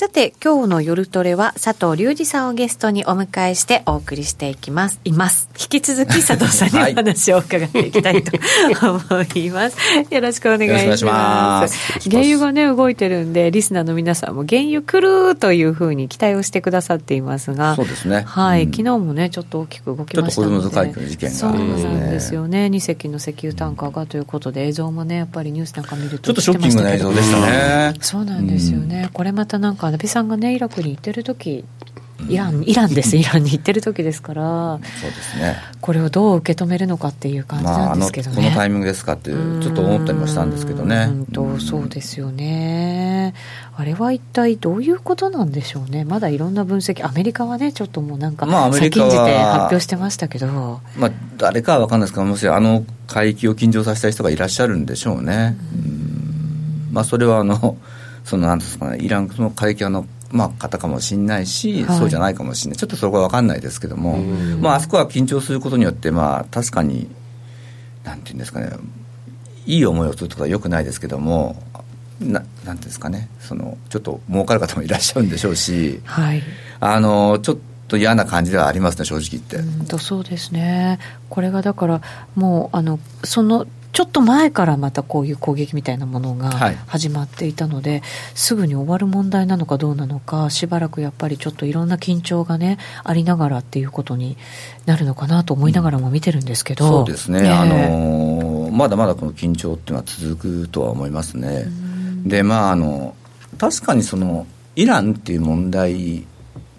[0.00, 4.98] さて、今日の夜トレは佐藤隆二さんをゲストにお迎えしてお送りしていきます。
[5.04, 5.50] います。
[5.60, 8.32] 引き続き佐藤さんにお話を伺っていきたいと
[8.80, 8.98] 思
[9.34, 9.76] い ます。
[10.08, 12.08] よろしくお願いします。
[12.08, 18.22] 原油がね、動いてるんで、リスナーの皆さんも原油来るというふうに期待をしてくださっていますが、そうですね。
[18.26, 20.62] はい、うん、昨日もね、ちょっと大きく動きましたので。
[20.62, 22.70] ちょっとホルムズ海峡の事件が、そうなんですよね。
[22.72, 27.94] 2隻の石油タンカーがということで、映像もね、やっぱりニュースなんか見るとちょっとショッキングな映像でしたね。
[28.00, 29.02] そうなんですよね。
[29.04, 31.64] うん、これまたなんか、安倍さんがね、イラクに行ってる時
[32.28, 41.10] イランイランです、 イランに行ってる時ですから、そうですね、これをどう受け止めるのかっていう感じなんですけどね、まあ、このタイミングですかってちょっと思ったりもしたんですけどね。
[41.32, 43.34] とそうですよね、
[43.76, 55.56] あれは一体どういうことなんでしょうね、まだいろんな分析、アメリカはね、ちょっともうなんか、先んじて発表してましたけど、まあ、誰かは分かんないですけど、もしあの海域を緊張させた人がいらっしゃるんでしょうね。
[55.74, 57.76] うまあ、それはあの
[58.30, 64.18] そのなんですかね、イランの海域はのまあ、方かもしれないし、はい、そうじゃないかもしれない、ちょっとそこは分かんないですけども、
[64.60, 67.10] まあ、あそこは緊張することによって、まあ、確かに、
[68.04, 68.70] なんていうんですかね、
[69.66, 71.60] いい思いをするとかはよくないですけども、
[72.20, 76.40] ななんですかね、そのちょっと儲かる方もいらっしゃるんでしょうし、はい、
[76.78, 79.56] あのちょっと嫌な感じではありますね、正直言って。
[79.56, 81.00] うんとそうですね。
[81.28, 82.00] これがだから
[82.36, 86.50] もうあのそのちょっと前からまたこういう攻撃みたいなものが
[86.86, 88.02] 始まっていたので、はい、
[88.34, 94.36] すぐに終わる問題なのかどうなのかしばらくやっぱりちょっといろんな緊張がねありながらっていうことに
[94.86, 101.66] なるのかなと思いながらも見てるんですけど、そうですね、あのまだまだこの緊張っていうのは続くとは思いますね。
[102.24, 103.14] でまああの
[103.58, 106.26] 確かにそのイランっていう問題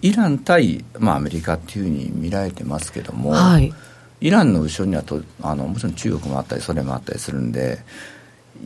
[0.02, 3.72] イラン対、まあ、アメリカっていうふうに見られてますけども、はい
[4.22, 7.80] イランの後ろにはとあのもちろん中国もあったりソ連もあったりするんで、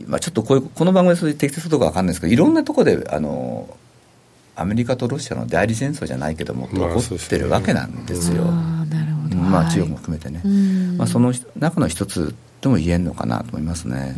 [0.05, 3.75] まあ、ちょっとこういうこの番組で適切かどうか分かんないですけどいろんなところであの
[4.55, 8.43] アメリカとロシアの代理戦争じゃないけども起こってるわけなんですよ。
[8.45, 10.41] まあ、中国も含めてね、
[10.97, 14.15] まあ、その中の一つとも言えるのかなと思いますね。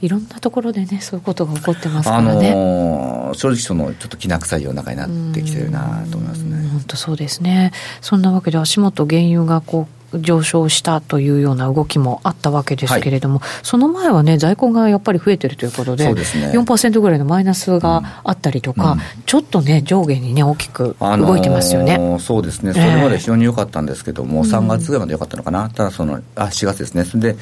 [0.00, 2.52] いろんなところでね、そういうことが起こってますからね。
[2.52, 6.68] あのー、正直その、ちょっときな臭い世の中になってきてるなと思いますね。
[6.70, 7.72] 本当そうですね。
[8.00, 27.36] そんなわけで足元原油がこう、上昇したというような動きもあったわけですけれども、はい、その前はね、在庫がやっぱり増えてるということで、そうですね、4%ぐらいのマイナスがあったりとか、うん、ちょっとね、上下にね、大きく動いてますよね、あのー、そうですね、それまで非常に良かったんですけども、えー、3月ぐらいまで良かったのかな、ただその、あ、4月ですね、それで、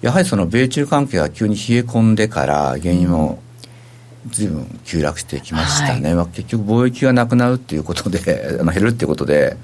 [0.00, 3.38] やはりその米中関係が急に冷え込んでから、原油も、
[4.28, 9.56] ずいぶん急落してきましたね、はい、結局、貿易がなくなるっていうことで、 あの減るっていうことで、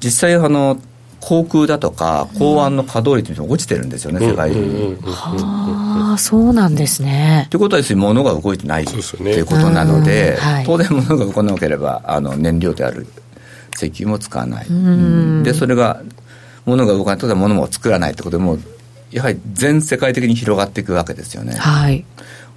[0.00, 0.78] 実際あの、
[1.20, 4.96] 航空だとか港湾の稼働率が落ちてるんですよね、世界中に。
[5.02, 7.48] はあ、そうなんですね。
[7.50, 13.06] ということは、要するに物が動いてないと、ね、いうことなので、はい、当然物が動かなければあの燃料である
[13.74, 14.66] 石油も使わない。
[15.42, 16.02] で、それが、
[16.66, 18.58] 物が動かないと物も作らないということでも
[19.10, 21.54] やはり全世界的に広がっていくわけですよね。
[21.54, 22.04] はい。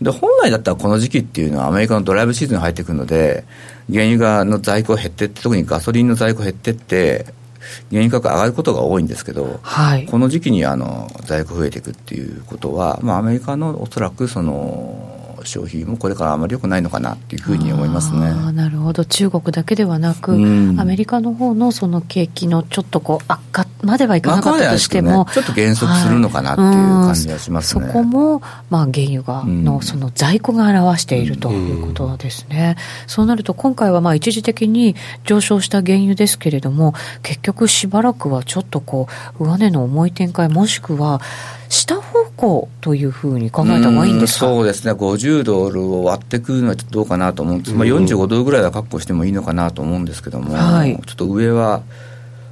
[0.01, 3.45] で本来だったらこの時期っていうのはアメリカのドライブシーズンに入ってくるので
[3.91, 7.25] 原油がの在庫が減ってって特にガソリンの在庫減ってって
[7.91, 18.33] 原油価格上がることが多いんですけど、はい、この時期にあの在庫増えていくっていうことは、まあ、アメリカのおそらくその消費もこれからあまり良くないのかなっていうふうに思いますね。
[18.53, 39.07] なるほど、中国だけではなく、うん、アメリカの方のその景気のちょっとこう悪化まではいかなかったとしても、ね、ちょっと減速するのかなっていう感じがしますね、はい、そこも、まあ、原油がのその在庫が表しているということですね、うん、そうなると、今回はまあ一時的に上昇した原油ですけれども、結局しばらくはちょっとこ
[39.39, 41.21] う、上値の重い展開、もしくは、
[41.69, 44.47] 下方向というふうに考えた方がいいんですか？
[44.47, 51.81] そうですね、50ドルを割ってくるのはちょっとどうかなと思うんです、まあ、45ドルぐらいは確保してもいいのかなと思うんですけども、はい、ちょっと上は、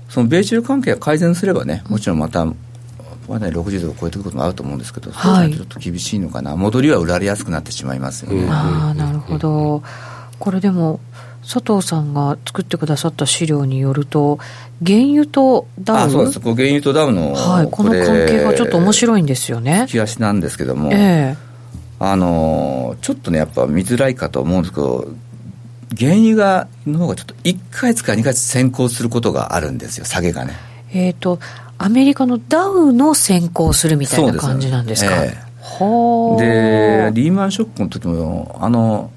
[0.09, 8.47] その米中関係が改善すればね、もちろんまた、まだ60ドルを超えていくこともあると思うんですけど、はい、ちょっと厳しいのかな、戻りは売られやすくなってしまいますよね。
[8.49, 9.83] あなるほど。
[10.39, 10.99] これでも
[11.41, 14.39] 佐藤さんが作ってくださった資料によると、
[14.85, 19.81] 原油とダウあそうです、こう原油とダウの、はい、この関係がちょっと面白いんですよね。
[19.81, 21.48] 引き足なんですけども、えー、
[21.99, 25.07] あのちょっとね、やっぱ見づらいかと思うんですけど、
[25.97, 30.53] 原油がの方がちょっと1か月か2か月先行することがあるんですよ、下げがね。
[30.93, 31.39] えっ、と、
[31.77, 35.09] アメリカのダウの先行するみたいな感じなんですか？
[36.39, 39.11] で、えー、リーマンショックの時も、あの、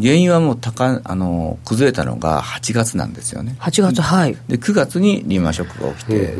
[0.00, 3.56] 原油はもう高あの崩れたのが8月なんですよね。
[3.60, 4.36] 8月、はい。
[4.48, 6.34] で、9月にリーマンショックが起きて、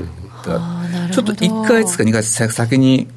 [1.13, 3.09] ちょっと1か月か2か月先に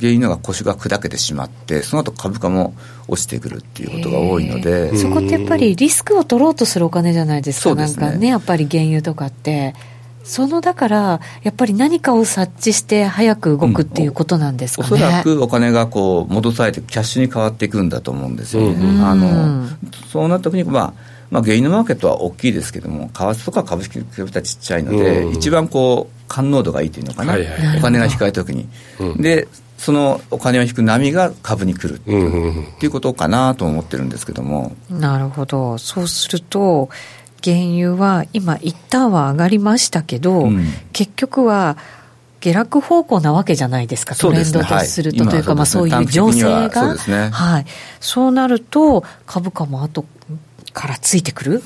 [0.00, 2.74] 原油のが腰が砕けてしまってその後株価も
[3.08, 4.96] 落ちてくるっていうことが多いので。
[4.96, 9.74] そこってやっぱりリスクを取ろうとするお金じゃないですか、ね、なんかねやっぱり原油とかって。
[10.22, 19.66] そのだからやっぱり何かを察知して早く動くっていうことなんですかね、うん、おそらくお金がこう戻されてキャッシュに変わっていくんだと思うんですよね、うん、あの
[20.12, 20.94] そうなった時にまあ
[21.30, 29.46] まあ、原油のマーケットは大きいですけども、為替とか株式比べたらちっちゃいので、うん、一番こう、感濃度がいいというのかな、はいはい、お金が控えたときに、うん、で、
[29.80, 34.76] そのお金を引く波が株に来るっていうことかなと思ってるんですけども。
[34.90, 36.90] なるほど、そうすると、
[37.42, 41.78] 原油は今、一旦は上がりましたけど、うん、結局は、
[42.40, 47.66] 下落方向なわけじゃないですか、トレンドとすると、というか、まあ、そういう情勢が、そうですね、はい、
[48.00, 50.04] そうなると、株価も後
[50.74, 51.62] からついてくる？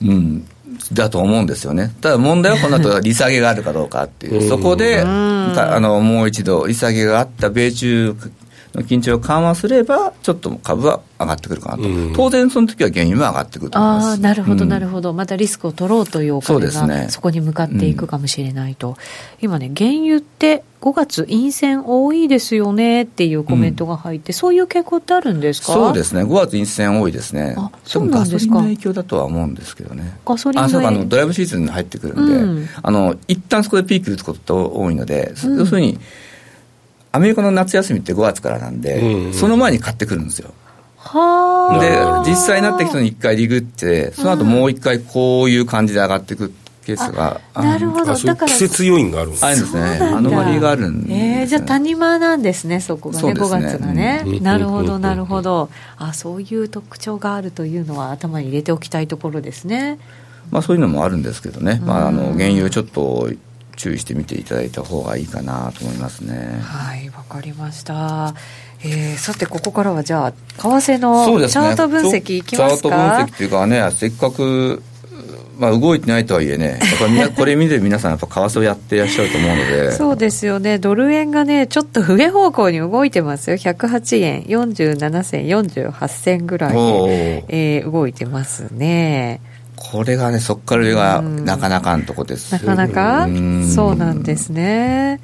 [0.00, 0.46] うん
[0.92, 1.92] だと思うんですよね。
[2.00, 8.37] ただ問題はこの後 利下げがあるかどうかっていう、そこで、あの、もう一度利下げがあった米中の
[8.82, 11.82] 緊張を緩和すれば、ちょっと株は上がってくるかなと、
[12.14, 14.06] 当然その時は原油も上がってくると思います。
[14.12, 18.94] あなるほど、なるほど、またリスクを取ろうというお金が、ね、そこに向かっていくかもしれないと、うん、
[19.40, 25.72] 今ね、原油って5月、陰線多いですよねっていうコメントが入って、うん、そういう傾向ってあるんですか？
[25.72, 28.30] そうですね、5月、陰線多いですね、あそうなんですか？
[28.30, 35.98] ガソリンの影響だとは思うんですけどね、ガソリンあそうあのドライブシーズンに入ってくるんで、うん、あの一旦そこでピーク打つこと多いので、要するに、
[37.12, 40.52] アメリカの夏休みって5月からなんで、うんうん、その前に買ってくるんですよ。
[41.80, 46.52] で実際になってきたのに1回リグってその後もう1回こういう感じで上がっていく
[46.84, 48.14] ケースがなるほど。
[48.14, 49.98] だから季節要因があるんですあるんですね。
[50.00, 53.40] アノマリーがあるんで、ね、えー、じゃあ谷間なんですねそこがねね。
[53.40, 55.70] 5月がね、うん、なるほどなるほど。
[55.96, 59.98] あそういう特徴があるというのは頭に入れておきたいところですね。
[60.50, 63.30] まあそういうのもあるんですけどね、まあ、あの原油ちょっと
[63.78, 66.60] 注意して見ていただいた方がいいかなと思いますね。
[66.62, 68.34] はいわかりました。
[68.84, 74.82] えー、さてここからはじゃあ為替のチャート分析いきますか、チャート分析っていうかねせっかく
[75.58, 76.78] まあ、動いてないとはいえね、
[77.20, 79.92] やっぱ これ見てる皆さん、やっぱ為替をやっていらっしゃると思うので。
[79.92, 89.40] そうですよね、ドル円がね、ちょっと上方向に動いてますよ、108円47銭、48銭ぐらいで、えー、動いてますね。
[89.90, 92.52] これがね、そこから上がなかなかのとこです。
[92.52, 93.28] なかなか？
[93.74, 95.20] そうなんですね。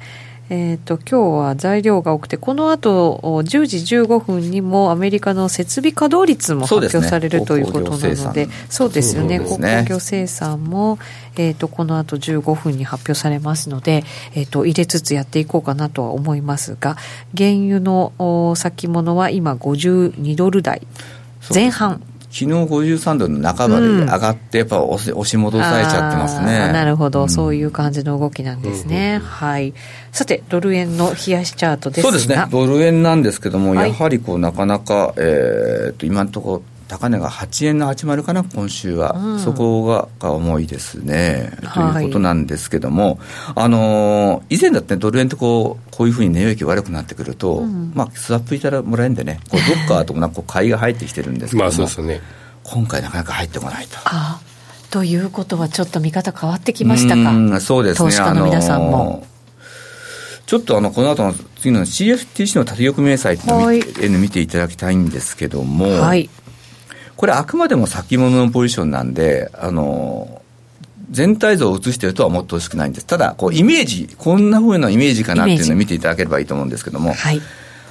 [0.47, 10.99] えーと、今日は材料が多くて、この後10時15分にもアメリカの設備稼働率も発表される、ね、ということなので、そうですよね、鉱工業生産も、
[11.35, 14.03] えーと、この後15分に発表されますので、
[14.35, 16.95] えーと、入れつつやっていこうかなとは思いますが、
[17.35, 20.85] 原油の先物は今、52ドル台。
[21.51, 22.03] 前半。
[22.35, 26.69] 昨日53ドルの半ばで上がって、やっぱ押し押し戻されちゃってますね。
[26.73, 29.19] なるほど、うん、そういう感じの動きなんですね。
[29.21, 29.73] うん、はい。
[30.11, 43.19] さて、ドル円の冷やしチャートですそうですね、ドル円なんですけども、はい、やはりこうなかなか、えー、と今のところ、高値が8円の80かな、今週は、うん、そこがが重いですね、ということなんですけども、
[43.55, 52.21] あのー、以前だってドル円ってこうこういうふうに値動き悪くなってくると、うん、まあ、スワップいたらもらえるんでね、こう どっかともなんか買いが入ってきてるんですけども、まあそうですね、
[52.63, 53.97] 今回、なかなか入ってこないと。
[54.05, 54.39] あ
[54.91, 58.85] ということは、ちょっと見方変わってきましたか、そうですね、投資家の皆さんも。
[58.85, 59.35] あのー
[60.45, 63.81] ちょっとあのこの後の次の CFTC の縦玉明細とい。
[64.07, 66.29] うのを見ていただきたいんですけども、はい、
[67.17, 70.41] これあくまでも先物のポジションなんで、あの、
[71.11, 73.05] 全体像を映しているとは思ってほしくないんです。
[73.05, 77.41] ただ、こう、イメージ、こんなふうなイメージかなっていうのを見ていただければいいと思うんですけども、はい、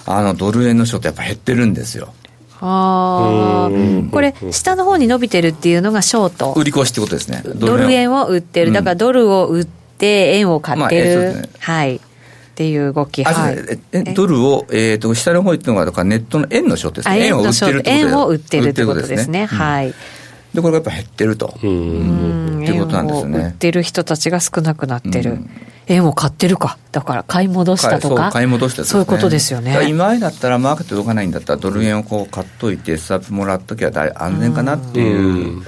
[0.06, 2.12] あの、ドル円のショートやっぱ減ってるんですよ。
[2.60, 3.70] あ
[4.10, 6.52] これ、下の方に伸びてるっていうのがショート。
[6.56, 7.42] 売り越しってことですね。
[7.44, 8.72] ドル円を売ってる。
[8.72, 11.22] だからドルを売って、円を買ってる。
[11.22, 12.00] まあね、はい。
[12.54, 13.56] っていう動き、はい、
[13.90, 19.94] えドルを、えーと、下の方っていうのがネットの円のショートですね円を売ってるって円を売ってるってことですね、はい、
[20.54, 21.58] でこれがやっぱ減ってると。
[21.62, 22.62] うん。
[22.62, 23.38] っていうことなんですね。
[23.38, 25.40] 売ってる人たちが少なくなってる、
[25.88, 26.78] 円を買ってるか。
[26.92, 28.30] だから買い戻したとか。
[28.30, 29.88] 買い戻した、ね、そういうことですよね。
[29.88, 35.64] 今だったらマーケット動かないんだったらドル円をこう買っといてスワップもらっときゃ安全かなっていう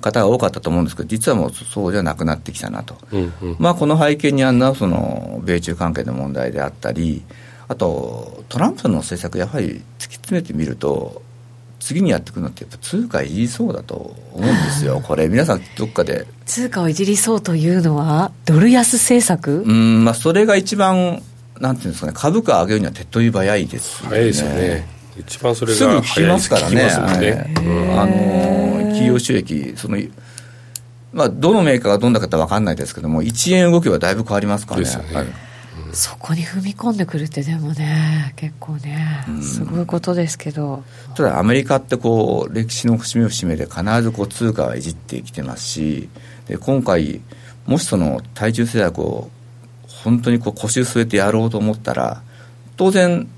[0.00, 7.22] 方が多かったと思うんですけど、実はもうそうじゃなくなってきたなと、うんうん、まあ、この背景にあるのはその米中関係の問題であったり、
[7.68, 11.22] あとトランプの政策、やはり突き詰めてみると、
[11.78, 16.26] 次にやってくるのって、やっぱ通貨いじりそうだと思うんですよ、これ、皆さん、どっかで。
[16.44, 19.62] 通貨をいじりそうというのは、ドル安政策？
[19.62, 21.22] うん、まあ、それが一番、
[21.58, 24.16] なんていうんですかね、株価上げるには手っ取り早いですよね。
[24.16, 24.88] 早いですよね。
[25.18, 27.54] 一番それがすぐ聞きますからね、ね
[27.96, 29.98] あの企業収益、その
[31.12, 34.86] まあ、どのメーカーがどんな方分かんないですけども、1円動きはだいぶ変わりますからね。
[34.86, 35.50] ね。
[35.92, 40.84] そこに踏み込んでくるってでもね結構ねすごいことですけど、
[41.16, 46.08] ただアメリカってこう歴史の節目節目で必ずこう通貨はいじってきてますし
[46.46, 47.20] で今回
[47.66, 49.30] もしその対中制約を
[49.86, 52.22] 本当にこう腰を据えてやろうと思ったら
[52.76, 53.28] 当然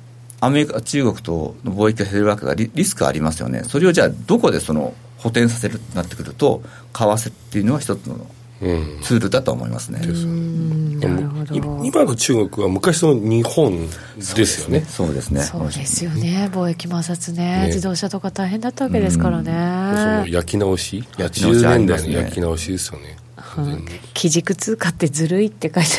[0.41, 3.63] アメリカ中国との貿易が減るわけがリリスクありますよね。
[3.65, 4.93] それをじゃあどこでその
[5.23, 6.63] 補填させるとなってくると
[6.93, 8.27] 為替っていうのは一つの
[9.03, 10.01] ツールだと思いますね。
[11.83, 13.89] 今の中国は昔の日本
[14.37, 14.85] ですよね。
[14.89, 15.43] そうですね。
[15.43, 16.49] そうですよね。
[16.53, 19.51] 貿易摩擦ね自動車とか大変だったわけですからね。
[19.51, 23.17] その焼き直し、80年代の焼き直しですよね。
[24.15, 25.91] 基軸通貨ってずるいって書いて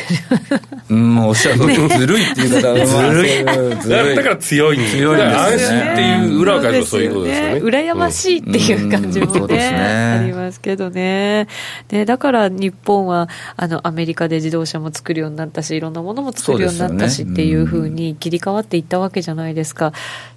[0.50, 2.86] あるうんおっしゃる通り、ずるいっていう方は
[3.80, 4.16] ずるい。
[4.16, 7.60] だから強い強い安心っていう裏がそういうことですよね。
[7.60, 11.46] 羨ましいっていう感じもね,、ありますけどね。
[11.88, 19.92] でだから日本はあのアメリカで自動車も作るようになったしいろんなものも作るようになったしっていうふうに切り替わっていったわけじゃないですか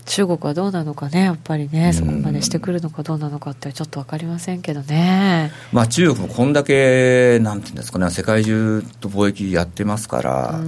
[0.07, 5.51] 中国はどうなのかねやっぱりねそこまでしてくるのかどうなのかってちょっと分かりませんけどね。
[5.73, 10.59] まあ中国もこんだけなんていうんですかね世界中と貿易やってますから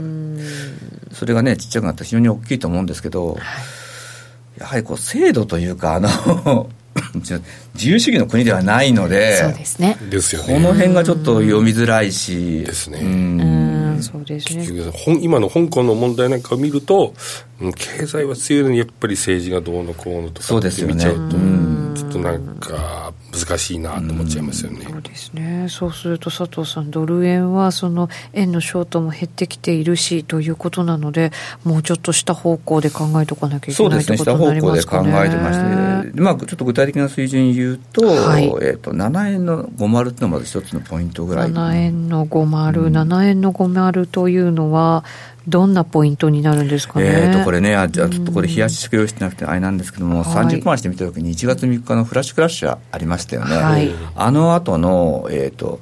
[1.13, 3.39] それがねちっちゃくなったら非常に大きいと思うんですけど、はい、
[4.59, 6.69] やはりこう制度というかあの
[7.15, 9.97] 自由主義の国ではないのでそうですね。
[10.09, 10.53] ですよね。
[10.53, 12.99] この辺がちょっと読みづらいしですね
[14.01, 14.67] そうですね。
[15.21, 17.13] 今の香港の問題なんかを見ると
[17.75, 21.37] 経済は強いのにやっぱり政治がどうのこうのとかって見ちゃうと
[21.95, 31.31] ちょっとなんか難しいなと思っちゃいますよね、そうですねそうすると佐藤さんドル円はその円のショートも減ってきているしということなので
[31.63, 35.11] もうちょっとした方向で考えておかなきゃいけないということになりますか、ね、そうですね。
[35.11, 38.45] 下方向で考えてまして、まあ、ちょっと具体的な水準言うと,、はい。
[38.45, 41.51] えーと、7円の50っていうのがまず一つのポイントぐらい。
[41.51, 45.03] 7円の50、うん、7円の50というのは
[45.49, 47.05] どんなポイントになるんですかね？
[47.07, 53.55] えーと、これね、あじゃあちょっとこれ冷やししか用意してなくてあれなんですけども、はい、30分足で見たときに1月3日のフラッシュクラッシュありましたよね。
[53.55, 55.79] はい、あの後の、えっ、ー、と、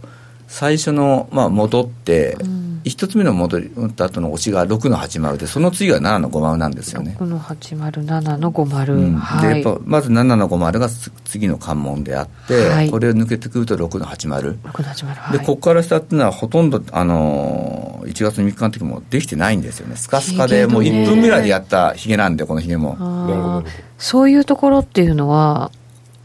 [0.48, 2.38] 最初の、まあ、戻って、
[2.86, 7.18] 一、うん、つ目の戻った後の押しが6の80で、その次が7の50なんですよね。
[7.20, 8.93] 6の80、7の50。
[8.93, 10.89] うんはい、で、やっぱ、まず7の50が
[11.26, 14.58] 次の関門であって、はい、これを抜けてくると6の80。
[14.58, 19.98] 6の80、はい、で、ここから下っていうのはほとんど、あのー、1月3日の時もできてないんですよね。
[19.98, 23.64] スカスカで、もう1分ぐらいでやったヒゲなんで、このヒゲも。
[23.98, 25.72] そういうところっていうのは、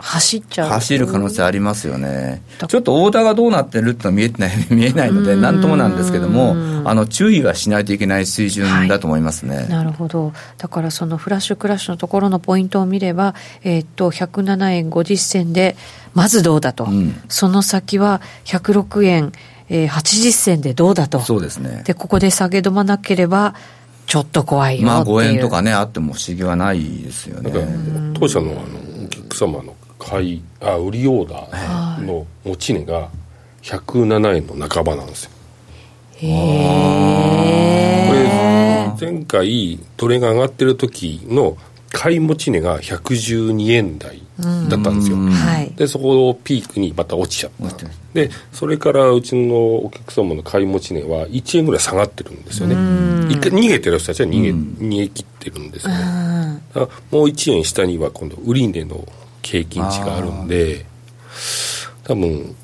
[0.02, 0.68] 走っちゃう。
[0.68, 15.76] 走る可能性ありますよね、ちょっとオーダーがどうなってるってのは見えてない 見えないので、なんともなんですけども、あの注意はしないといけない水準だと思いますね、はい、なるほど、だからそのフラッシュクラッシュのところのポイントを見れば、えー、っと107円50銭で、
[16.14, 19.32] まずどうだと、うん、その先は106円、
[19.68, 21.82] えー、80銭でどうだと、そうですね。
[21.84, 23.54] でここで下げ止まなければ、
[24.06, 27.52] ちょっと怖いよまあ5円とかね、あっても不思議はないですよね。
[28.18, 33.08] 当社のあのお客様の買いあ売りオーダーの持ち値が
[33.62, 35.30] 107円の半ばなんですよ。
[36.16, 38.14] へえこ
[39.04, 41.56] れ前回トレが上がってる時の
[41.90, 44.22] 買い持ち値が112円台
[44.68, 45.18] だったんですよ、
[45.76, 47.86] でそこをピークにまた落ちちゃった。
[48.14, 52.74] でそれからうちのお客様の買い持ち値は1円ぐらい下がってるんですよね。
[53.30, 56.00] 一回逃げてる人たちは逃げ,、逃げ切ってるんですよね。
[56.74, 59.06] もう1円下には今度売値の
[59.42, 60.86] 経験値があるんで
[62.04, 62.56] 多分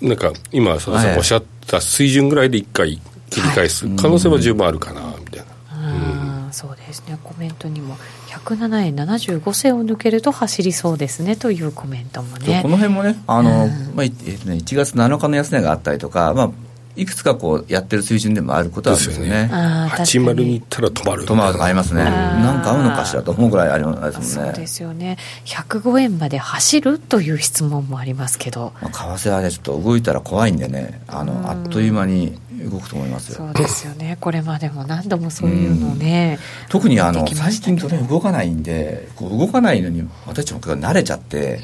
[0.00, 7.18] なんか今佐田さんおっしゃった水準ぐらいで1回切り返す可能性は十分あるかなみたいな、うん、そうですね。
[7.24, 7.96] コメントにも
[8.28, 12.60] 107円75銭を抜けると走りそうですねというコメントもね。
[12.62, 16.50] この辺もねあの、うん、まあえーとね、1月7日の安値があったりとか、まあ、
[16.96, 19.50] いくつかこうやってる水準でもあることはあるんですよね。
[19.52, 21.24] 80に行ったら止まる。
[21.24, 22.04] 止まるとかありますね。
[22.04, 24.52] なんか合うのかしらと思うぐらいありますもんね。
[24.52, 25.18] そうですよね。
[25.44, 28.72] 105円まで走るという質問もありますけど。
[28.80, 32.38] まあ、為替はね、ちょっと動いたら怖いんでね、あの、あっという間に
[32.70, 34.16] 動くと思いますそうですよね。
[34.20, 36.38] これまでも何度もそういうのね。
[36.68, 41.60] 特にあの、最近それ動かないんで、こう動かないのに私たちも慣れちゃって、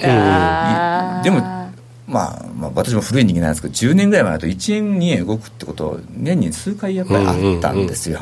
[1.23, 1.70] でも、
[2.11, 8.19] まあ、まあ、私も古い人間なんですけど10年ぐらい前だと1円2円動くってこと年に数回やっぱりあったんですよ。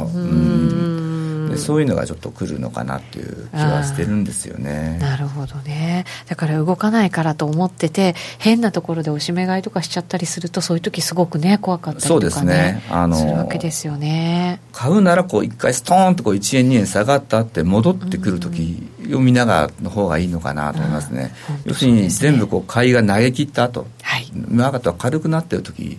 [1.57, 4.99] そういうのがちょっと来るのかなっていう気はしてるんですよね。
[5.01, 6.05] なるほどね。
[6.27, 12.83] だから動かないからと思ってて変なところでおしめ買いとかしちゃったりするとそういう時すごくね怖かったりとか、ね、そうですね。
[12.91, 14.61] あのするわけですよね。
[14.73, 21.33] 買うならこう一回ストーンとこう1円2円下がったって戻ってくる時を見ながらの方がいいのかなと思いますね。
[21.65, 25.99] 要するに全部こう買いが投げ切った後、はい、マーケットが軽くなってる時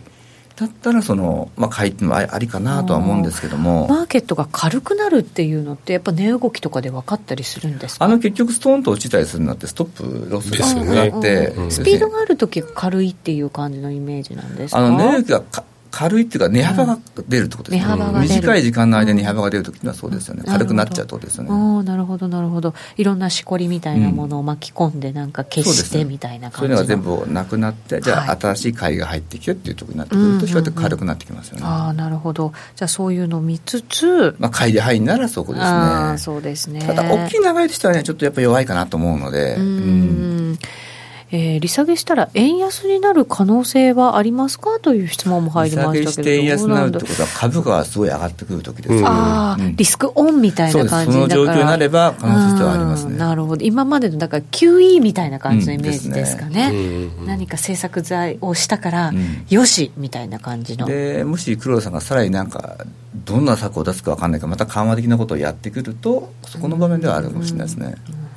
[0.59, 3.87] だったらその、まあ、買いっていうのはありかなとは思うんですけども。
[3.87, 8.03] マーケットが軽くなるっていうのってやっぱ値動きとかで分かったりするんですか？
[8.03, 14.79] あの結局ストーンと落ちたりするのってストップロスがあって、ね、スピードがある時軽いっていう感じのイメージなんですか？
[14.85, 15.43] あの値動きが
[15.99, 16.97] 軽いっていうか値幅が
[17.27, 21.83] 出るってことですね、うん、短い時間の間に値幅が出るときにはそうですよね、軽くなっちゃうとですよね。
[21.83, 22.73] なるほどなるほど。
[22.95, 32.53] いろんなしこりみたいなものを巻き込んでなんか消してみたいな感じ、そういうのが全部なくなってじゃあ新しい貝が入ってきてっていうところになってくると比較的軽くなってきますよね、ああなるほど。
[32.77, 36.17] じゃあそういうのを見つつまあ貝で入るならそこですね。
[36.17, 36.81] そうですね。
[36.81, 39.55] ただ大きい長いとしてはねちょっとやっぱり弱いかなと思うので。
[39.55, 40.59] うん
[41.31, 53.17] えー、利下げしたら円安になる可能性はありますかという質問も入りましたけど利下げして円安になるってことは株価がすごい上がってくる時ですよね、ああ、うん、リスクオンみたいな感じその状況になれば可能性はありますね。
[53.17, 56.71] なるほど今までのだから QE みたいな感じのイメージですかね。
[57.19, 59.13] うん、何か政策剤をしたから、
[59.49, 60.87] よしみたいな感じの。
[60.87, 62.77] でもし黒田さんがさらになんか
[63.25, 68.28] どんな策を出すか分かんないからまた緩和的なことをやってくるとそこの場面ではあるかもしれないですね、うん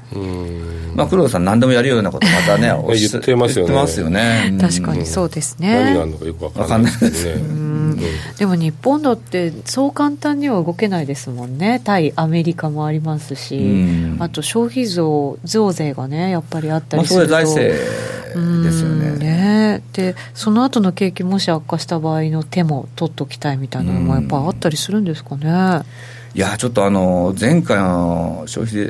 [0.94, 3.74] まあ、黒田さん、何でもやるようなこと、また ね、言ってますよね。
[3.74, 4.54] ますよね。
[4.60, 5.74] 確かにそうですね。
[5.74, 7.42] 何があるのかよく分かんないですね。
[8.38, 13.84] でも日本だって、そう簡単には動けないですもんね、対アメリカもありますし、
[14.18, 17.32] あと消費増増税がね、やっぱりあったりすると。
[17.32, 18.12] まあ、それ財政
[18.64, 19.18] ですよね。
[19.18, 19.82] ね。
[19.92, 25.82] でその後の景気もし悪化した場合の手も取っときたいみたいなのもやっぱあったりするんですかね。
[26.34, 28.86] いやちょっとあの前回の消費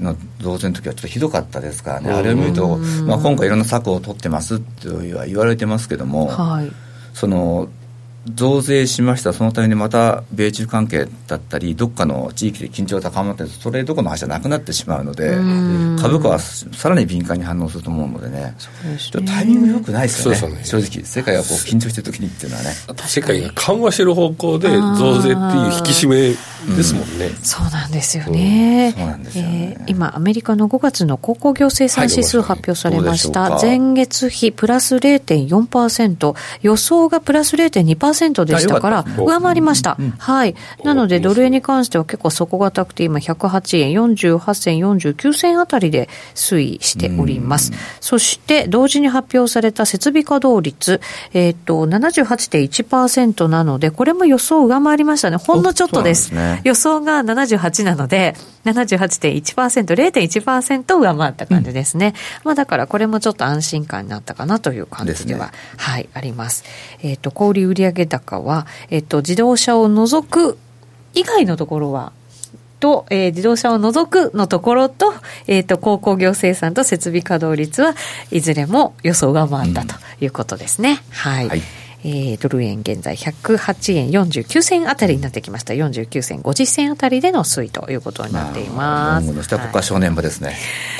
[0.00, 6.72] の増税の時はちょっとひどかったですからね、あれを見ると、まあ、今回いろんな策を取ってますとは言われてますけども、はい、
[7.12, 7.68] その
[8.34, 15.36] 増税しました、そのためにまた米中関係だったり、どっかの地域で緊張が高まって、それどこの話じゃなくなってしまうので、
[16.00, 18.54] 株価はさらに敏感に反応すると思うのでね、
[18.98, 22.70] ちょっとタイミングよくないですよね、ね正直、世界がこう緊張してる時にっていうのはね。
[23.06, 27.30] 世界が緩和してる方向で増税っていう引き締めですもんね。
[27.42, 28.92] そうなんですよね。
[28.96, 33.58] そうなんですよね、えー、今、アメリカの5月の鉱工業生産指数発表されました。
[33.60, 39.96] 前月比プラス0.4%、予想がプラス0.2%、1でしたから、上回りました。
[40.18, 40.54] はい。
[40.84, 47.72] なので、ドル円に関しては結構底堅くて、今108円48銭49銭あたりで推移しております。
[48.00, 51.00] そして、同時に発表された設備稼働率、
[51.32, 55.36] えっ、ー、と、78.1%なので、これも予想を上回りましたね。
[55.36, 56.16] ほんのちょっとです。
[56.16, 62.08] ですね、予想が78なので、78.1%、0.1%上回った感じですね。
[62.08, 62.14] うん、
[62.44, 66.64] まあだからこれもちょっと安心感になったかなという感じでは、ね、はい、あります。
[67.02, 70.58] えっ、ー、と、小売売上高は、えっ、と、自動車を除く
[71.14, 72.12] 以外のところは、
[72.78, 75.12] と、えー、自動車を除くのところと、
[75.46, 77.94] えっ、ー、と、鉱工業生産と設備稼働率は
[78.30, 80.90] いずれも予想が回ったということですね。
[80.90, 81.62] うん、はい、はい
[82.08, 85.74] えー、ドル円現在108円49銭あたりになってきました。
[85.74, 89.32] 49銭50銭あたりでの推移ということになっています。
[89.32, 90.50] まあ、ここから正念場ですね、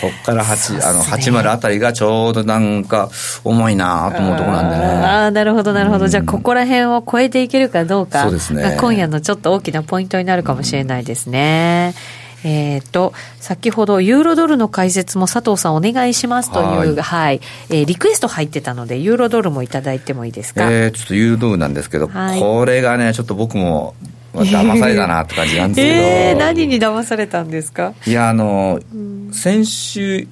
[0.00, 3.08] はい、ここから8、ね、あの80あたりがちょうどなんか
[3.44, 4.84] 重いなと思うところなんでね。
[4.84, 11.94] ああなるほどなるほど、じゃあここら辺を超えていけるかどうかそうです、ね、今夜のちょっと大きなポイントになるかもしれないですね。
[12.20, 17.40] うんえっ、ー、と、先ほどユーロドルの解説も佐藤さんお願いしますという、はい、はい、
[17.70, 20.70] えー、リクエスト入ってたので、ユーロドルもいただいてもいいですか？
[20.70, 23.94] えー、ちょっとユーロドルなんですけど、はい、これがね、ちょっと僕も、
[24.32, 27.94] 騙されたなって感じなんですけど、えー、何に騙されたんですか？
[28.06, 30.28] いやあの、うん、先週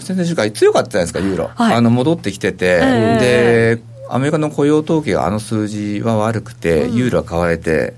[0.00, 7.92] 先々週から強かったじゃないですかユーロ、はい、あの戻ってきてて、えー、でアメリカの雇用統計があの数字は悪くて、うん、ユーロは買われて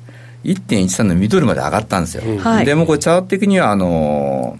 [0.47, 4.59] 1.13のミドルまで上がったんですよ、うん、でもこれチャート的にはあの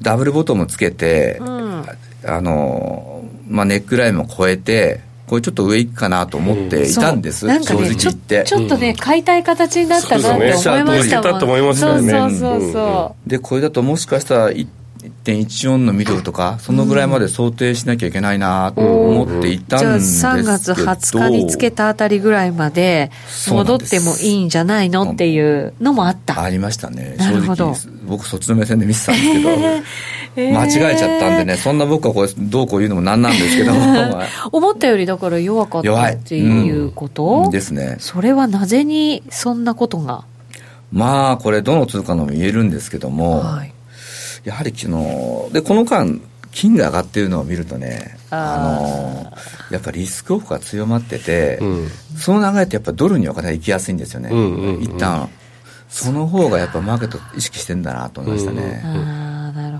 [0.00, 1.84] ダブルボトムつけて、うん、
[2.24, 7.50] あのまあ、ネックラインも超えてこれちょっと上行くかなと思っていたんです、う。
[7.50, 8.44] ん、正直言って。
[8.44, 10.84] ちょっとね買いたい形になったなって思いました
[11.86, 14.52] もん、そうそうそうそうでこれだともしかしたら
[15.02, 23.10] 1.14のミドルとか、そのぐらいまで想定しなきゃいけないなと思っていたんですけど、うん、じゃあ3月20日につけたあたりぐらいまで
[23.48, 26.40] 戻ってもいいんじゃないのっていうのもあった。
[26.40, 27.16] ありましたね。
[27.18, 27.74] 正直
[28.06, 29.50] 僕そっちの目線で見てたんですけど、
[30.36, 33.72] えー、間違えちゃったんでねそんな僕はこれどうこう言うのもなんなんですけど。
[34.52, 37.96] 思ったよりだから弱かったっていうこと、うん、ですね。
[37.98, 40.24] それはなぜにそんなことが？
[40.92, 43.72] まあこれどの通貨のも言えるんですけども、はい
[44.44, 46.20] やはり昨日でこの間
[46.52, 49.32] 金が上がってるのを見るとねあの
[49.70, 55.28] やっぱりリスクオフが強まってて、うん、その流れってやっぱドルにお金が行きやすいんですよね、うんうんうん、一旦。
[55.88, 58.82] その方がやっぱマーケット意識してんだなと思いましたね。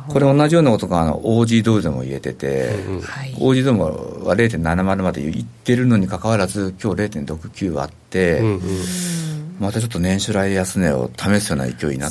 [0.09, 3.79] これ同じようなことがあの OG ドルでも言えてて、うんうん、OG ドル
[4.27, 12.11] は0.70までいってるのにかかわらず今日0.69あって、うんうんまたちょっと年初来安値を試すような勢いになっ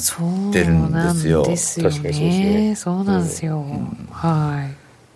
[0.53, 1.43] てるんですよ。
[1.57, 2.75] そうなんですよね。
[2.77, 3.57] そうなんですよ。
[3.57, 4.69] うん、は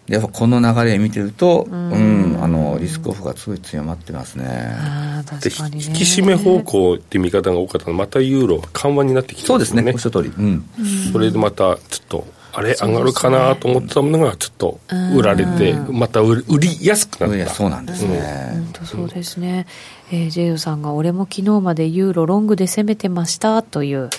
[0.08, 0.12] い。
[0.12, 1.92] やっぱこの流れ見てると、うん、
[2.36, 4.46] うん、あのリスクオフがすごい強まってますね。
[4.50, 10.30] あ確かに、ね、引き締め方向って見方が多かったのまたユーロ緩和になってきて、ね、そうですね、おっしゃる通り。
[10.38, 10.66] うん。
[11.14, 11.78] それでまたちょっ
[12.10, 12.28] と、
[12.58, 14.80] あれ、上がるかなと思ってたものがちょっと
[15.14, 17.54] 売られて、また売りやすくなった。
[17.54, 18.50] そうなんですね。
[18.54, 19.68] 本当そうですね。
[20.10, 24.10] えー、ジェイドさんが、俺も昨日までユーロロングで攻めてましたという。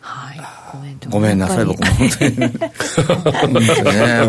[0.00, 0.40] はい、
[0.70, 2.36] コメントごめんなさい、僕も本当に。
[2.38, 2.50] ね、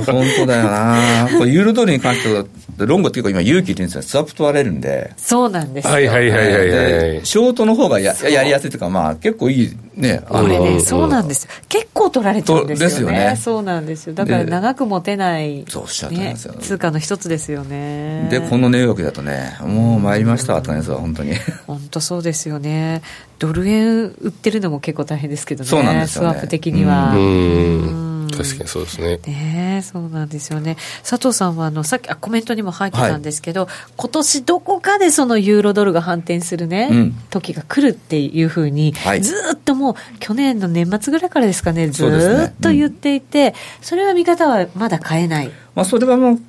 [0.06, 1.30] 本当だよな。
[1.38, 2.46] これユーロドルに関しては、
[2.78, 5.12] ロングっていうか今、勇気って言うんですよ、スワップ取られるんで。
[5.18, 10.22] そうなんですはいはいはいはい、はい、ショートの方がややりやすいというか、まあ結構いいね。
[10.28, 11.52] これね、そうなんですよ。
[11.70, 12.90] 結構取られちゃうんですよね。
[12.90, 13.36] ですよね。
[13.36, 14.14] そうなんですよ。
[14.14, 18.28] だから長く持てない、そうおっしゃってますよ、ね、通貨の一つですよね。
[18.30, 21.34] で、この値動きだとね、もう参りましたって感じです本当に。
[21.66, 23.02] 本当そうですよね。
[23.40, 25.70] ドル円売ってるのも結構大変ですけどね。
[25.70, 27.14] そうなんですよ、ね、スワップ的には。
[27.16, 29.20] うん確かにそうですね。
[29.26, 30.78] ねそうなんですよね。
[31.08, 45.52] 佐藤さんはあのさっきあコメントにも入ってたんですけど、はい、今年どこかでそのユーロドルが反転するね、うん、時が来るっていうふうに、はい、ずっともう去年の年末ぐらいからですかね、ずっと言っていて、そ、ねうん、れは見方はまだ変えない。
[45.76, 46.40] まあそれはもう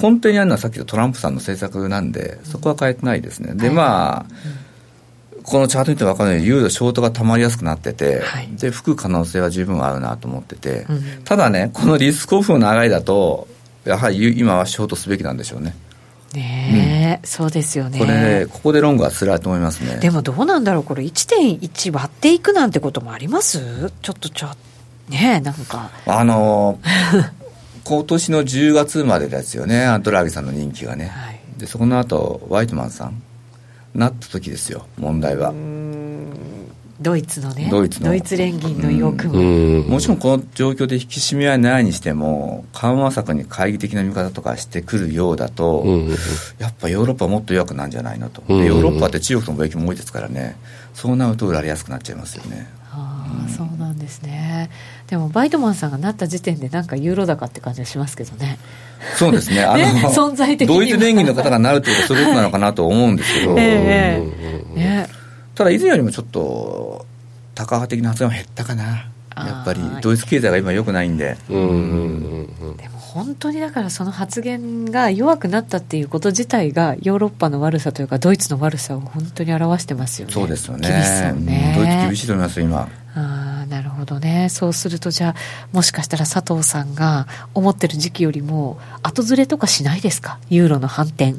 [0.00, 3.54] 根底にあるのはさっきのトランプさんの政策なんで、そこは変えてないですね。
[3.54, 4.26] で、まあ、
[4.60, 4.65] うん
[5.46, 13.46] このチャート見て分かるように、ユーロショートがたまりやすくなってて、はい、で、吹く可能性は十分あるなと思ってて、うん、ただね、このリスクオフの長いだと、
[13.84, 15.76] やはり今はショートすべきなんでしょうね。
[16.34, 17.98] ね、うん、そうですよね。
[18.00, 19.98] これ、ね、ここでロングは辛いと思いますね。
[20.00, 23.92] でもどうなんだろう、これ1.1割っていくなんてこともあります？
[24.02, 24.48] ちょっとちょ、
[25.08, 25.90] ねなんか。
[26.06, 26.80] あの
[27.84, 31.06] 今年の10月までですよね、アントラーギさんの人気がね。
[31.06, 33.22] はい、で、そこの後、ワイトマンさん。
[33.96, 35.52] なった時ですよ問題は。
[36.98, 37.68] ドイツのね。
[37.70, 38.08] ドイツの。
[38.08, 39.82] ドイツ連銀の要求も。
[39.82, 45.84] もちろんこの状況で引き締めはないにしても緩和策に懐疑的な見方とかしてくるようだと、
[46.58, 50.56] やっぱヨーロッパはもっと弱くなんじゃないのと、ヨーロッパって中国との貿易も多いですからね。
[50.94, 52.66] そうなると売られやすくなっちゃいますよね
[53.46, 54.70] あそうなんですね
[55.08, 58.58] でもバイトマンさんがなった時点でなんかユーロ高って感じはしますけどね
[59.16, 59.62] そうですね。
[59.64, 60.74] あの、ね、存在的に。
[60.74, 63.54] ドイツ連銀の方がなるということはそういうことなのかなと思うんですけど。
[63.58, 65.06] えー、ね、
[65.54, 67.06] ただ以前よりもちょっと、
[67.54, 69.06] 高派的な発言は減ったかな。
[69.36, 71.36] やっぱりドイツ経済が今良くないんで。
[71.50, 80.32] うんうんうん、でも本当にだからその発言が弱くなったっていうこと自体がヨーロッパの悪さというかドイツの悪さを本当に表してますよね。
[80.32, 80.88] そうですよね。
[80.88, 81.74] 厳しさね。
[81.76, 82.88] ドイツ厳しいと思いますよ今。
[83.96, 84.48] ほどね。
[84.48, 85.34] そうするとじゃあ
[85.72, 90.38] もしかしたら佐藤さんが思ってる時期よりも後ずれとかしないですか？
[90.48, 91.36] ユーロの反転。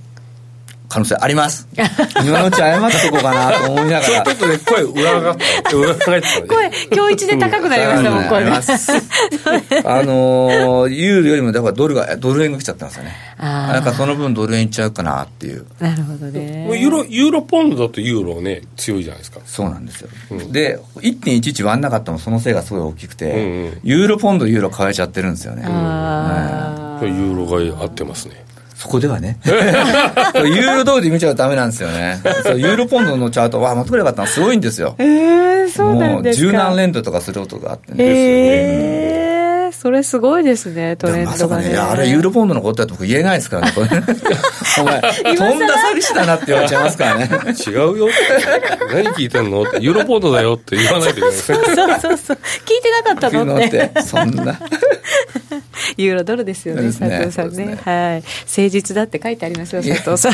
[0.89, 1.67] 可能性あります。
[2.23, 4.23] 今のうち謝ったとこかなと思いながら。
[4.23, 5.37] ちょっとね、声裏が
[5.73, 6.47] 裏返ってた、ね。
[6.47, 8.55] 声、今日一で高くなりましたもん、声が。
[8.55, 13.15] あのー、ユーロよりも、だからドルが、ドル円が来ちゃったんですよね。
[13.39, 15.65] なんかその分ドル円いっちゃうかなっていう。
[15.79, 16.67] なるほどね。
[16.79, 19.39] ユーロ、ユーロポンドだとユーロね、強いじゃないですか。
[19.45, 20.09] そうなんですよ。
[20.31, 25.63] うん、で、1.11割んなかったのそのせいがすごい大きくて、うんうん、ユーロポンド、ユーロ変えちゃってるんですよね。
[25.65, 28.47] あユーロが合ってますね。
[28.77, 29.39] そこではね。
[29.43, 32.21] ユーロ通り見ちゃダメなんですよね。
[32.43, 34.93] そうユーロポンドのチャート、わあ、まとめればったのすごいんですよ。
[34.99, 38.03] えー、そうなんですかもう十何連動とかすることがあってね。
[38.05, 41.69] えー、それすごいですね、トレンドがね。
[41.69, 43.87] ねいや、あれユーロポンドのことだと僕言えないですからね、これ。
[44.79, 45.01] お前、
[45.35, 47.29] とんだ詐欺師だなって言われちゃいますからね。
[47.65, 48.09] 違うよ
[48.93, 49.63] 何聞いてんの？
[49.63, 51.31] って、ユーロポンドだよって言わないといけない。
[51.31, 52.37] そうそうそう。
[52.63, 53.91] 聞いてなかったのって。
[54.05, 54.59] そんな。
[55.97, 57.65] ユーロドルですよね、佐藤さんね。
[57.65, 57.75] ね。
[57.83, 58.21] はい。
[58.21, 60.33] 誠実だって書いてありますよ、佐藤さん。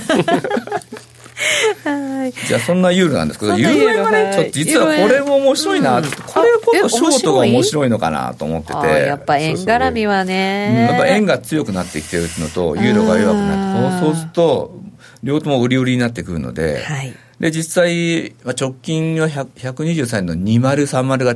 [1.83, 8.87] はい、 じゃあそんなユーロなんですけどユーロがね、ちょっと実はこれも面白いな、うん、これこそショートが面白いのかなと思ってて。
[9.07, 10.87] やっぱ円絡みはね。
[10.89, 14.83] やっぱ円が強くなってきてるのとユーロが弱くなってそうすると
[15.23, 21.35] 両方とも売り売りになってくるので、はい、で実際直近は123円の2030が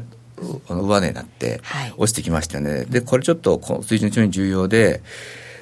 [0.68, 1.62] 上値になって
[1.98, 5.02] 落ちてきましたね、でこれちょっと水準非常に重要で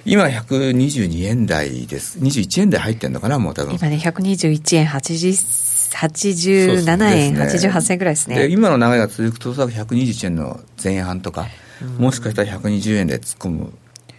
[0.05, 2.19] 今122円台です。
[2.19, 3.73] 21円台入ってんのかな、もう多分。
[3.73, 8.35] 今ね、121円80、87円、ね、88銭ぐらいですね。
[8.35, 11.47] で、今の流れが続くと、おそらく121円の前半とか、
[11.97, 13.73] もしかしたら120円で突っ込む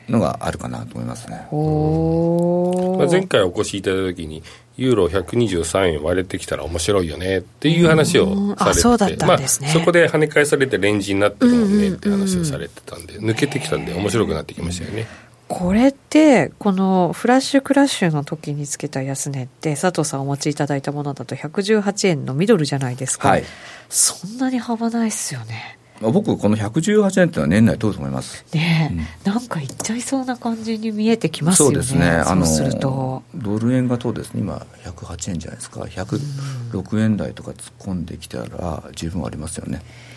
[0.09, 1.47] のがあるかなと思いますね。
[1.53, 4.43] おまあ、前回お越しいただいた時に
[4.77, 15.07] ユーロ123円割れてきたら面白いよねっていう話をされてそうだったんね、まあ、そこで跳ね返されてレンジになってるもんねって話をされてたんで、抜けてきたんで面白くなってきましたよね。
[15.49, 23.45] これってこのフラッシュクラッシュの時につけた安値って佐藤さんお持ちいただいたものだと118円のミドルじゃないですか、はい、
[23.89, 28.45] そんなに幅ないっすよね僕この118円っていうのは年内通ると思います。
[28.53, 31.75] ねえ、うん、なんかいっちゃいそうな感じに見えてきますよね。
[31.77, 32.09] そうですね。
[32.11, 33.23] あのすると。
[33.35, 34.35] ドル円がとです？
[34.35, 35.81] ね今108円じゃないですか。
[35.81, 39.81] 106円台とか突っ込んできたら十分ありますよね、
[40.11, 40.17] うん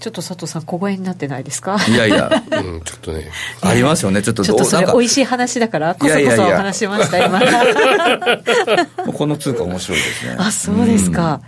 [0.00, 1.76] ちょっと佐藤さん小声になってないですか？
[1.88, 2.30] いやいや、
[2.62, 3.30] うん、ちょっとね。
[3.62, 4.22] ありますよね。
[4.22, 7.40] ちょっとちょっとそれ美味しい話だからこそこそ話しました今。
[9.12, 10.36] この通貨面白いですね。
[10.38, 11.40] あそうですか、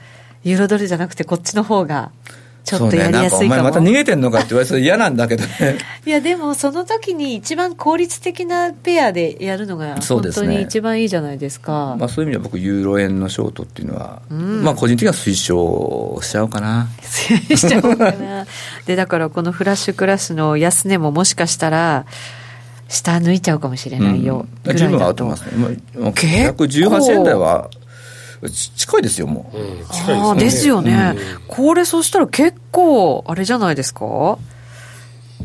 [0.44, 2.10] うん、ユーロドルじゃなくてこっちの方が
[2.78, 5.78] ちょっとやりやすいかも、ね、お前また逃げてんのかって言われて嫌なんだけどね。
[6.06, 16.88] いやでもその時に一番効率的なペアでやるのが本当に一番いいじゃないですか、ね、まあ、そういう意味では僕ユーロ円のショートっていうのは、うん、まあ個人的には推奨しちゃおうかな。
[17.02, 18.46] しちゃおうかな。
[18.86, 22.06] でだからこのフラッシュクラスの安値ももしかしたら
[22.90, 25.52] 下抜いちゃうかもしれないよ、うん、十分合ってますね、
[25.96, 27.70] まあ、118円台は
[28.48, 29.56] 近いですよ、もう。
[29.58, 30.40] うん、近いですね。
[30.44, 34.38] ですよね、うん、これ、そしたら結構、あれじゃないですか？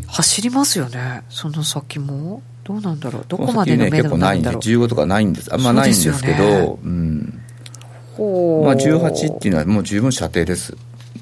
[0.07, 2.41] 走りますよね、その先も。
[2.63, 4.61] どうなんだろう、どこまでの目処なんだろう？
[4.61, 7.41] ね、15とかないんです、あんまないんですけど、うね、うん。
[8.63, 10.75] まあ、18っていうのはもう十分射程です、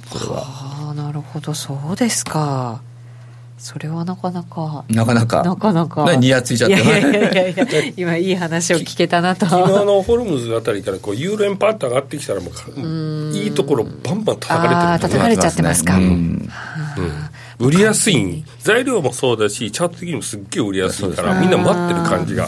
[0.10, 0.44] これは。
[0.46, 2.82] ああ、なるほど、そうですか。
[3.58, 4.84] それはなかなか。
[4.90, 5.44] なかなか。
[5.44, 6.06] なかなか。
[6.06, 9.46] 何ニヤついちゃったいやいやいやいや今いい話を聞けたなと。
[9.46, 16.50] 昨日のホルムズあたりからこうユーロ円パッと上がってきたらもういいところバンバン叩かれてるあ叩かれちゃってますか、うん、
[17.60, 22.48] 売りやすい材料もそうだしチャート的にもすっげえ売りやすいからみんな待ってる感じが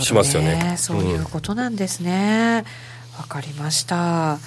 [0.00, 0.76] しますよねね。
[0.76, 2.64] そういうことなんですね。
[3.18, 4.38] わ、かりました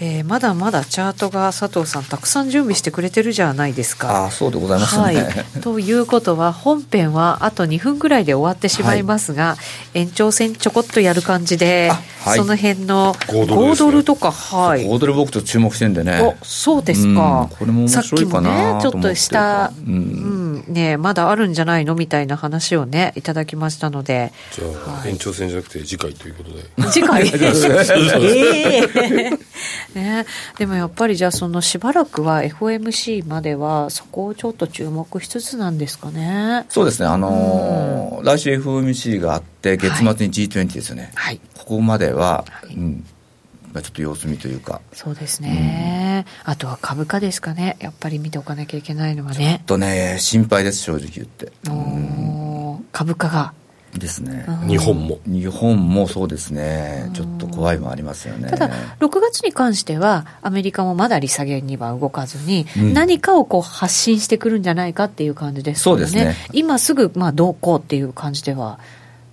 [0.00, 4.26] えー、まだまだチャートが佐藤さんたくさん準備してくれてるじゃないですか。
[4.26, 5.24] あそうでございますね、はい、
[5.60, 9.56] ということは本編はあと2分ぐらいで終わってしまいますが、は
[9.94, 11.90] い、延長戦ちょこっとやる感じで、
[12.20, 16.36] はい、その辺の5ドルとか、はい、5ドル僕と注目してんでね。
[16.44, 24.32] そうですか、これも面白いかなねちょっとした、うん、うん、ねまだあるんじゃないのみたいな話をねいただきましたので。
[24.52, 24.64] じゃ
[25.02, 26.90] あ、延長戦じゃなくて次回ということで。
[26.90, 27.26] 次回？
[27.26, 29.38] え えー。
[29.94, 30.26] ね、
[30.58, 36.66] でもやっぱりじゃあそのしばらくは FOMC まではそこをちょっと注目しつつなんですかね。
[36.68, 37.08] そうですね。
[37.08, 43.04] あのーうん、来週 FOMC があって月末に G20 ですよね、はい、ここまでは、はい、うん
[43.74, 44.80] ちょっと様子見というか。
[44.92, 47.76] そうですね、うん、あとは株価ですかね。
[47.80, 49.58] やっぱり見ておかなきゃいけないのはね。
[49.58, 53.52] ちょっとね心配です正直言って、うん、株価が。
[53.94, 54.44] ですね。
[54.66, 55.18] 日本も。
[55.26, 57.10] 日本もそうですね。
[57.14, 58.50] ちょっと怖いもありますよね。
[58.50, 65.82] ただ6月に関してはアメリカもまだ利下げには動かずに、うん、何かをこう発信してくるんじゃないかっていう感じですね。
[65.82, 66.36] そうですね。
[66.52, 68.78] 今すぐまあどうこうっていう感じでは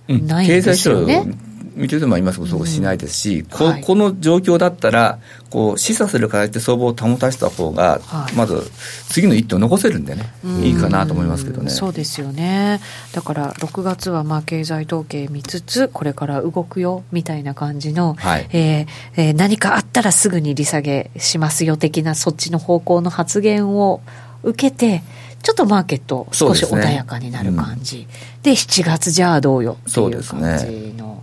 [0.08, 5.18] ないんですよね、うん見てても今すぐそうしないですし、うんこはい、この状況だったら
[5.50, 8.62] こう示唆する形で相場を保たせた方が、はい、まず
[9.10, 10.24] 次の一手を残せるんでね、
[10.62, 11.70] いいかなと思いますけどね。
[11.70, 12.80] そうですよね。
[13.12, 24.00] だから6月はまあ経済統計見つつこれから動くよみたいな感じの、はい、えー、えー、何かあったらすぐに利下げしますよ的なそっちの方向の発言を
[24.42, 25.02] 受けて
[25.42, 27.98] ちょっとマーケット少し穏やかになる感じ。
[27.98, 31.22] で,、ねうん、で7月じゃあどうよっていう感じの。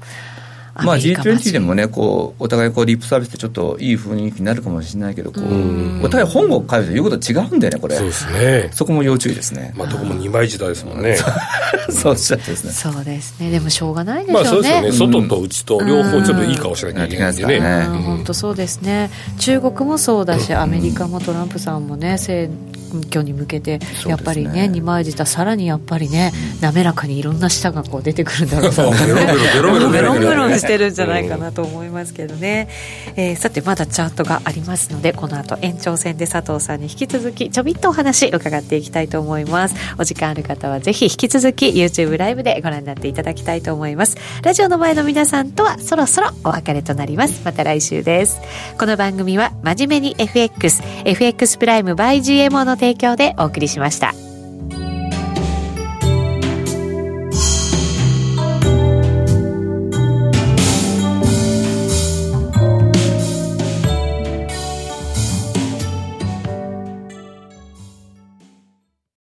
[0.75, 7.95] まあ G20 でもねこうお互いこうリップサービスでちょっといい雰囲気になるかもしれないけどこうお互い本を書いて言うこと違うんだよねこれ。
[7.95, 8.69] そうですね。
[8.73, 9.73] そこも要注意ですね。
[9.77, 11.17] まあどこも二枚舌ですもんね。
[11.89, 12.71] そうしゃってですね。
[12.71, 13.51] そうですね。
[13.51, 14.43] でもしょうがないでしょうね。
[14.43, 14.91] まあそうですよね。
[14.91, 17.59] 外と内と両方ちょっといい顔しなきゃいけないんでね。
[18.05, 19.11] 本当そうですね。
[19.37, 22.49] 中国もそうだしアメリカもトランプさんもね選
[23.01, 26.31] 挙に向けてやっぱりね二枚舌さらにやっぱりね
[26.61, 29.05] 滑らかにいろんな舌がこう出てくるんだろうな。
[29.05, 30.47] ベロンベロンベロ。
[30.47, 32.69] ンしてるんじゃないかななと思いますけどね、
[33.15, 48.39] えー、さてまだチャートがありますのでこの後延長戦で佐藤さんに引き続きちょびっとお話伺っていきたいと思いますお時間ある方はぜひ引き続き YouTube ライブでご覧になっていただきたいと思いますラジオの前の皆さんとはそろそろお別れとなりますまた来週です
[48.79, 54.13] この番組は真面目に FXFX プライム by GMO の提供でお送りしました。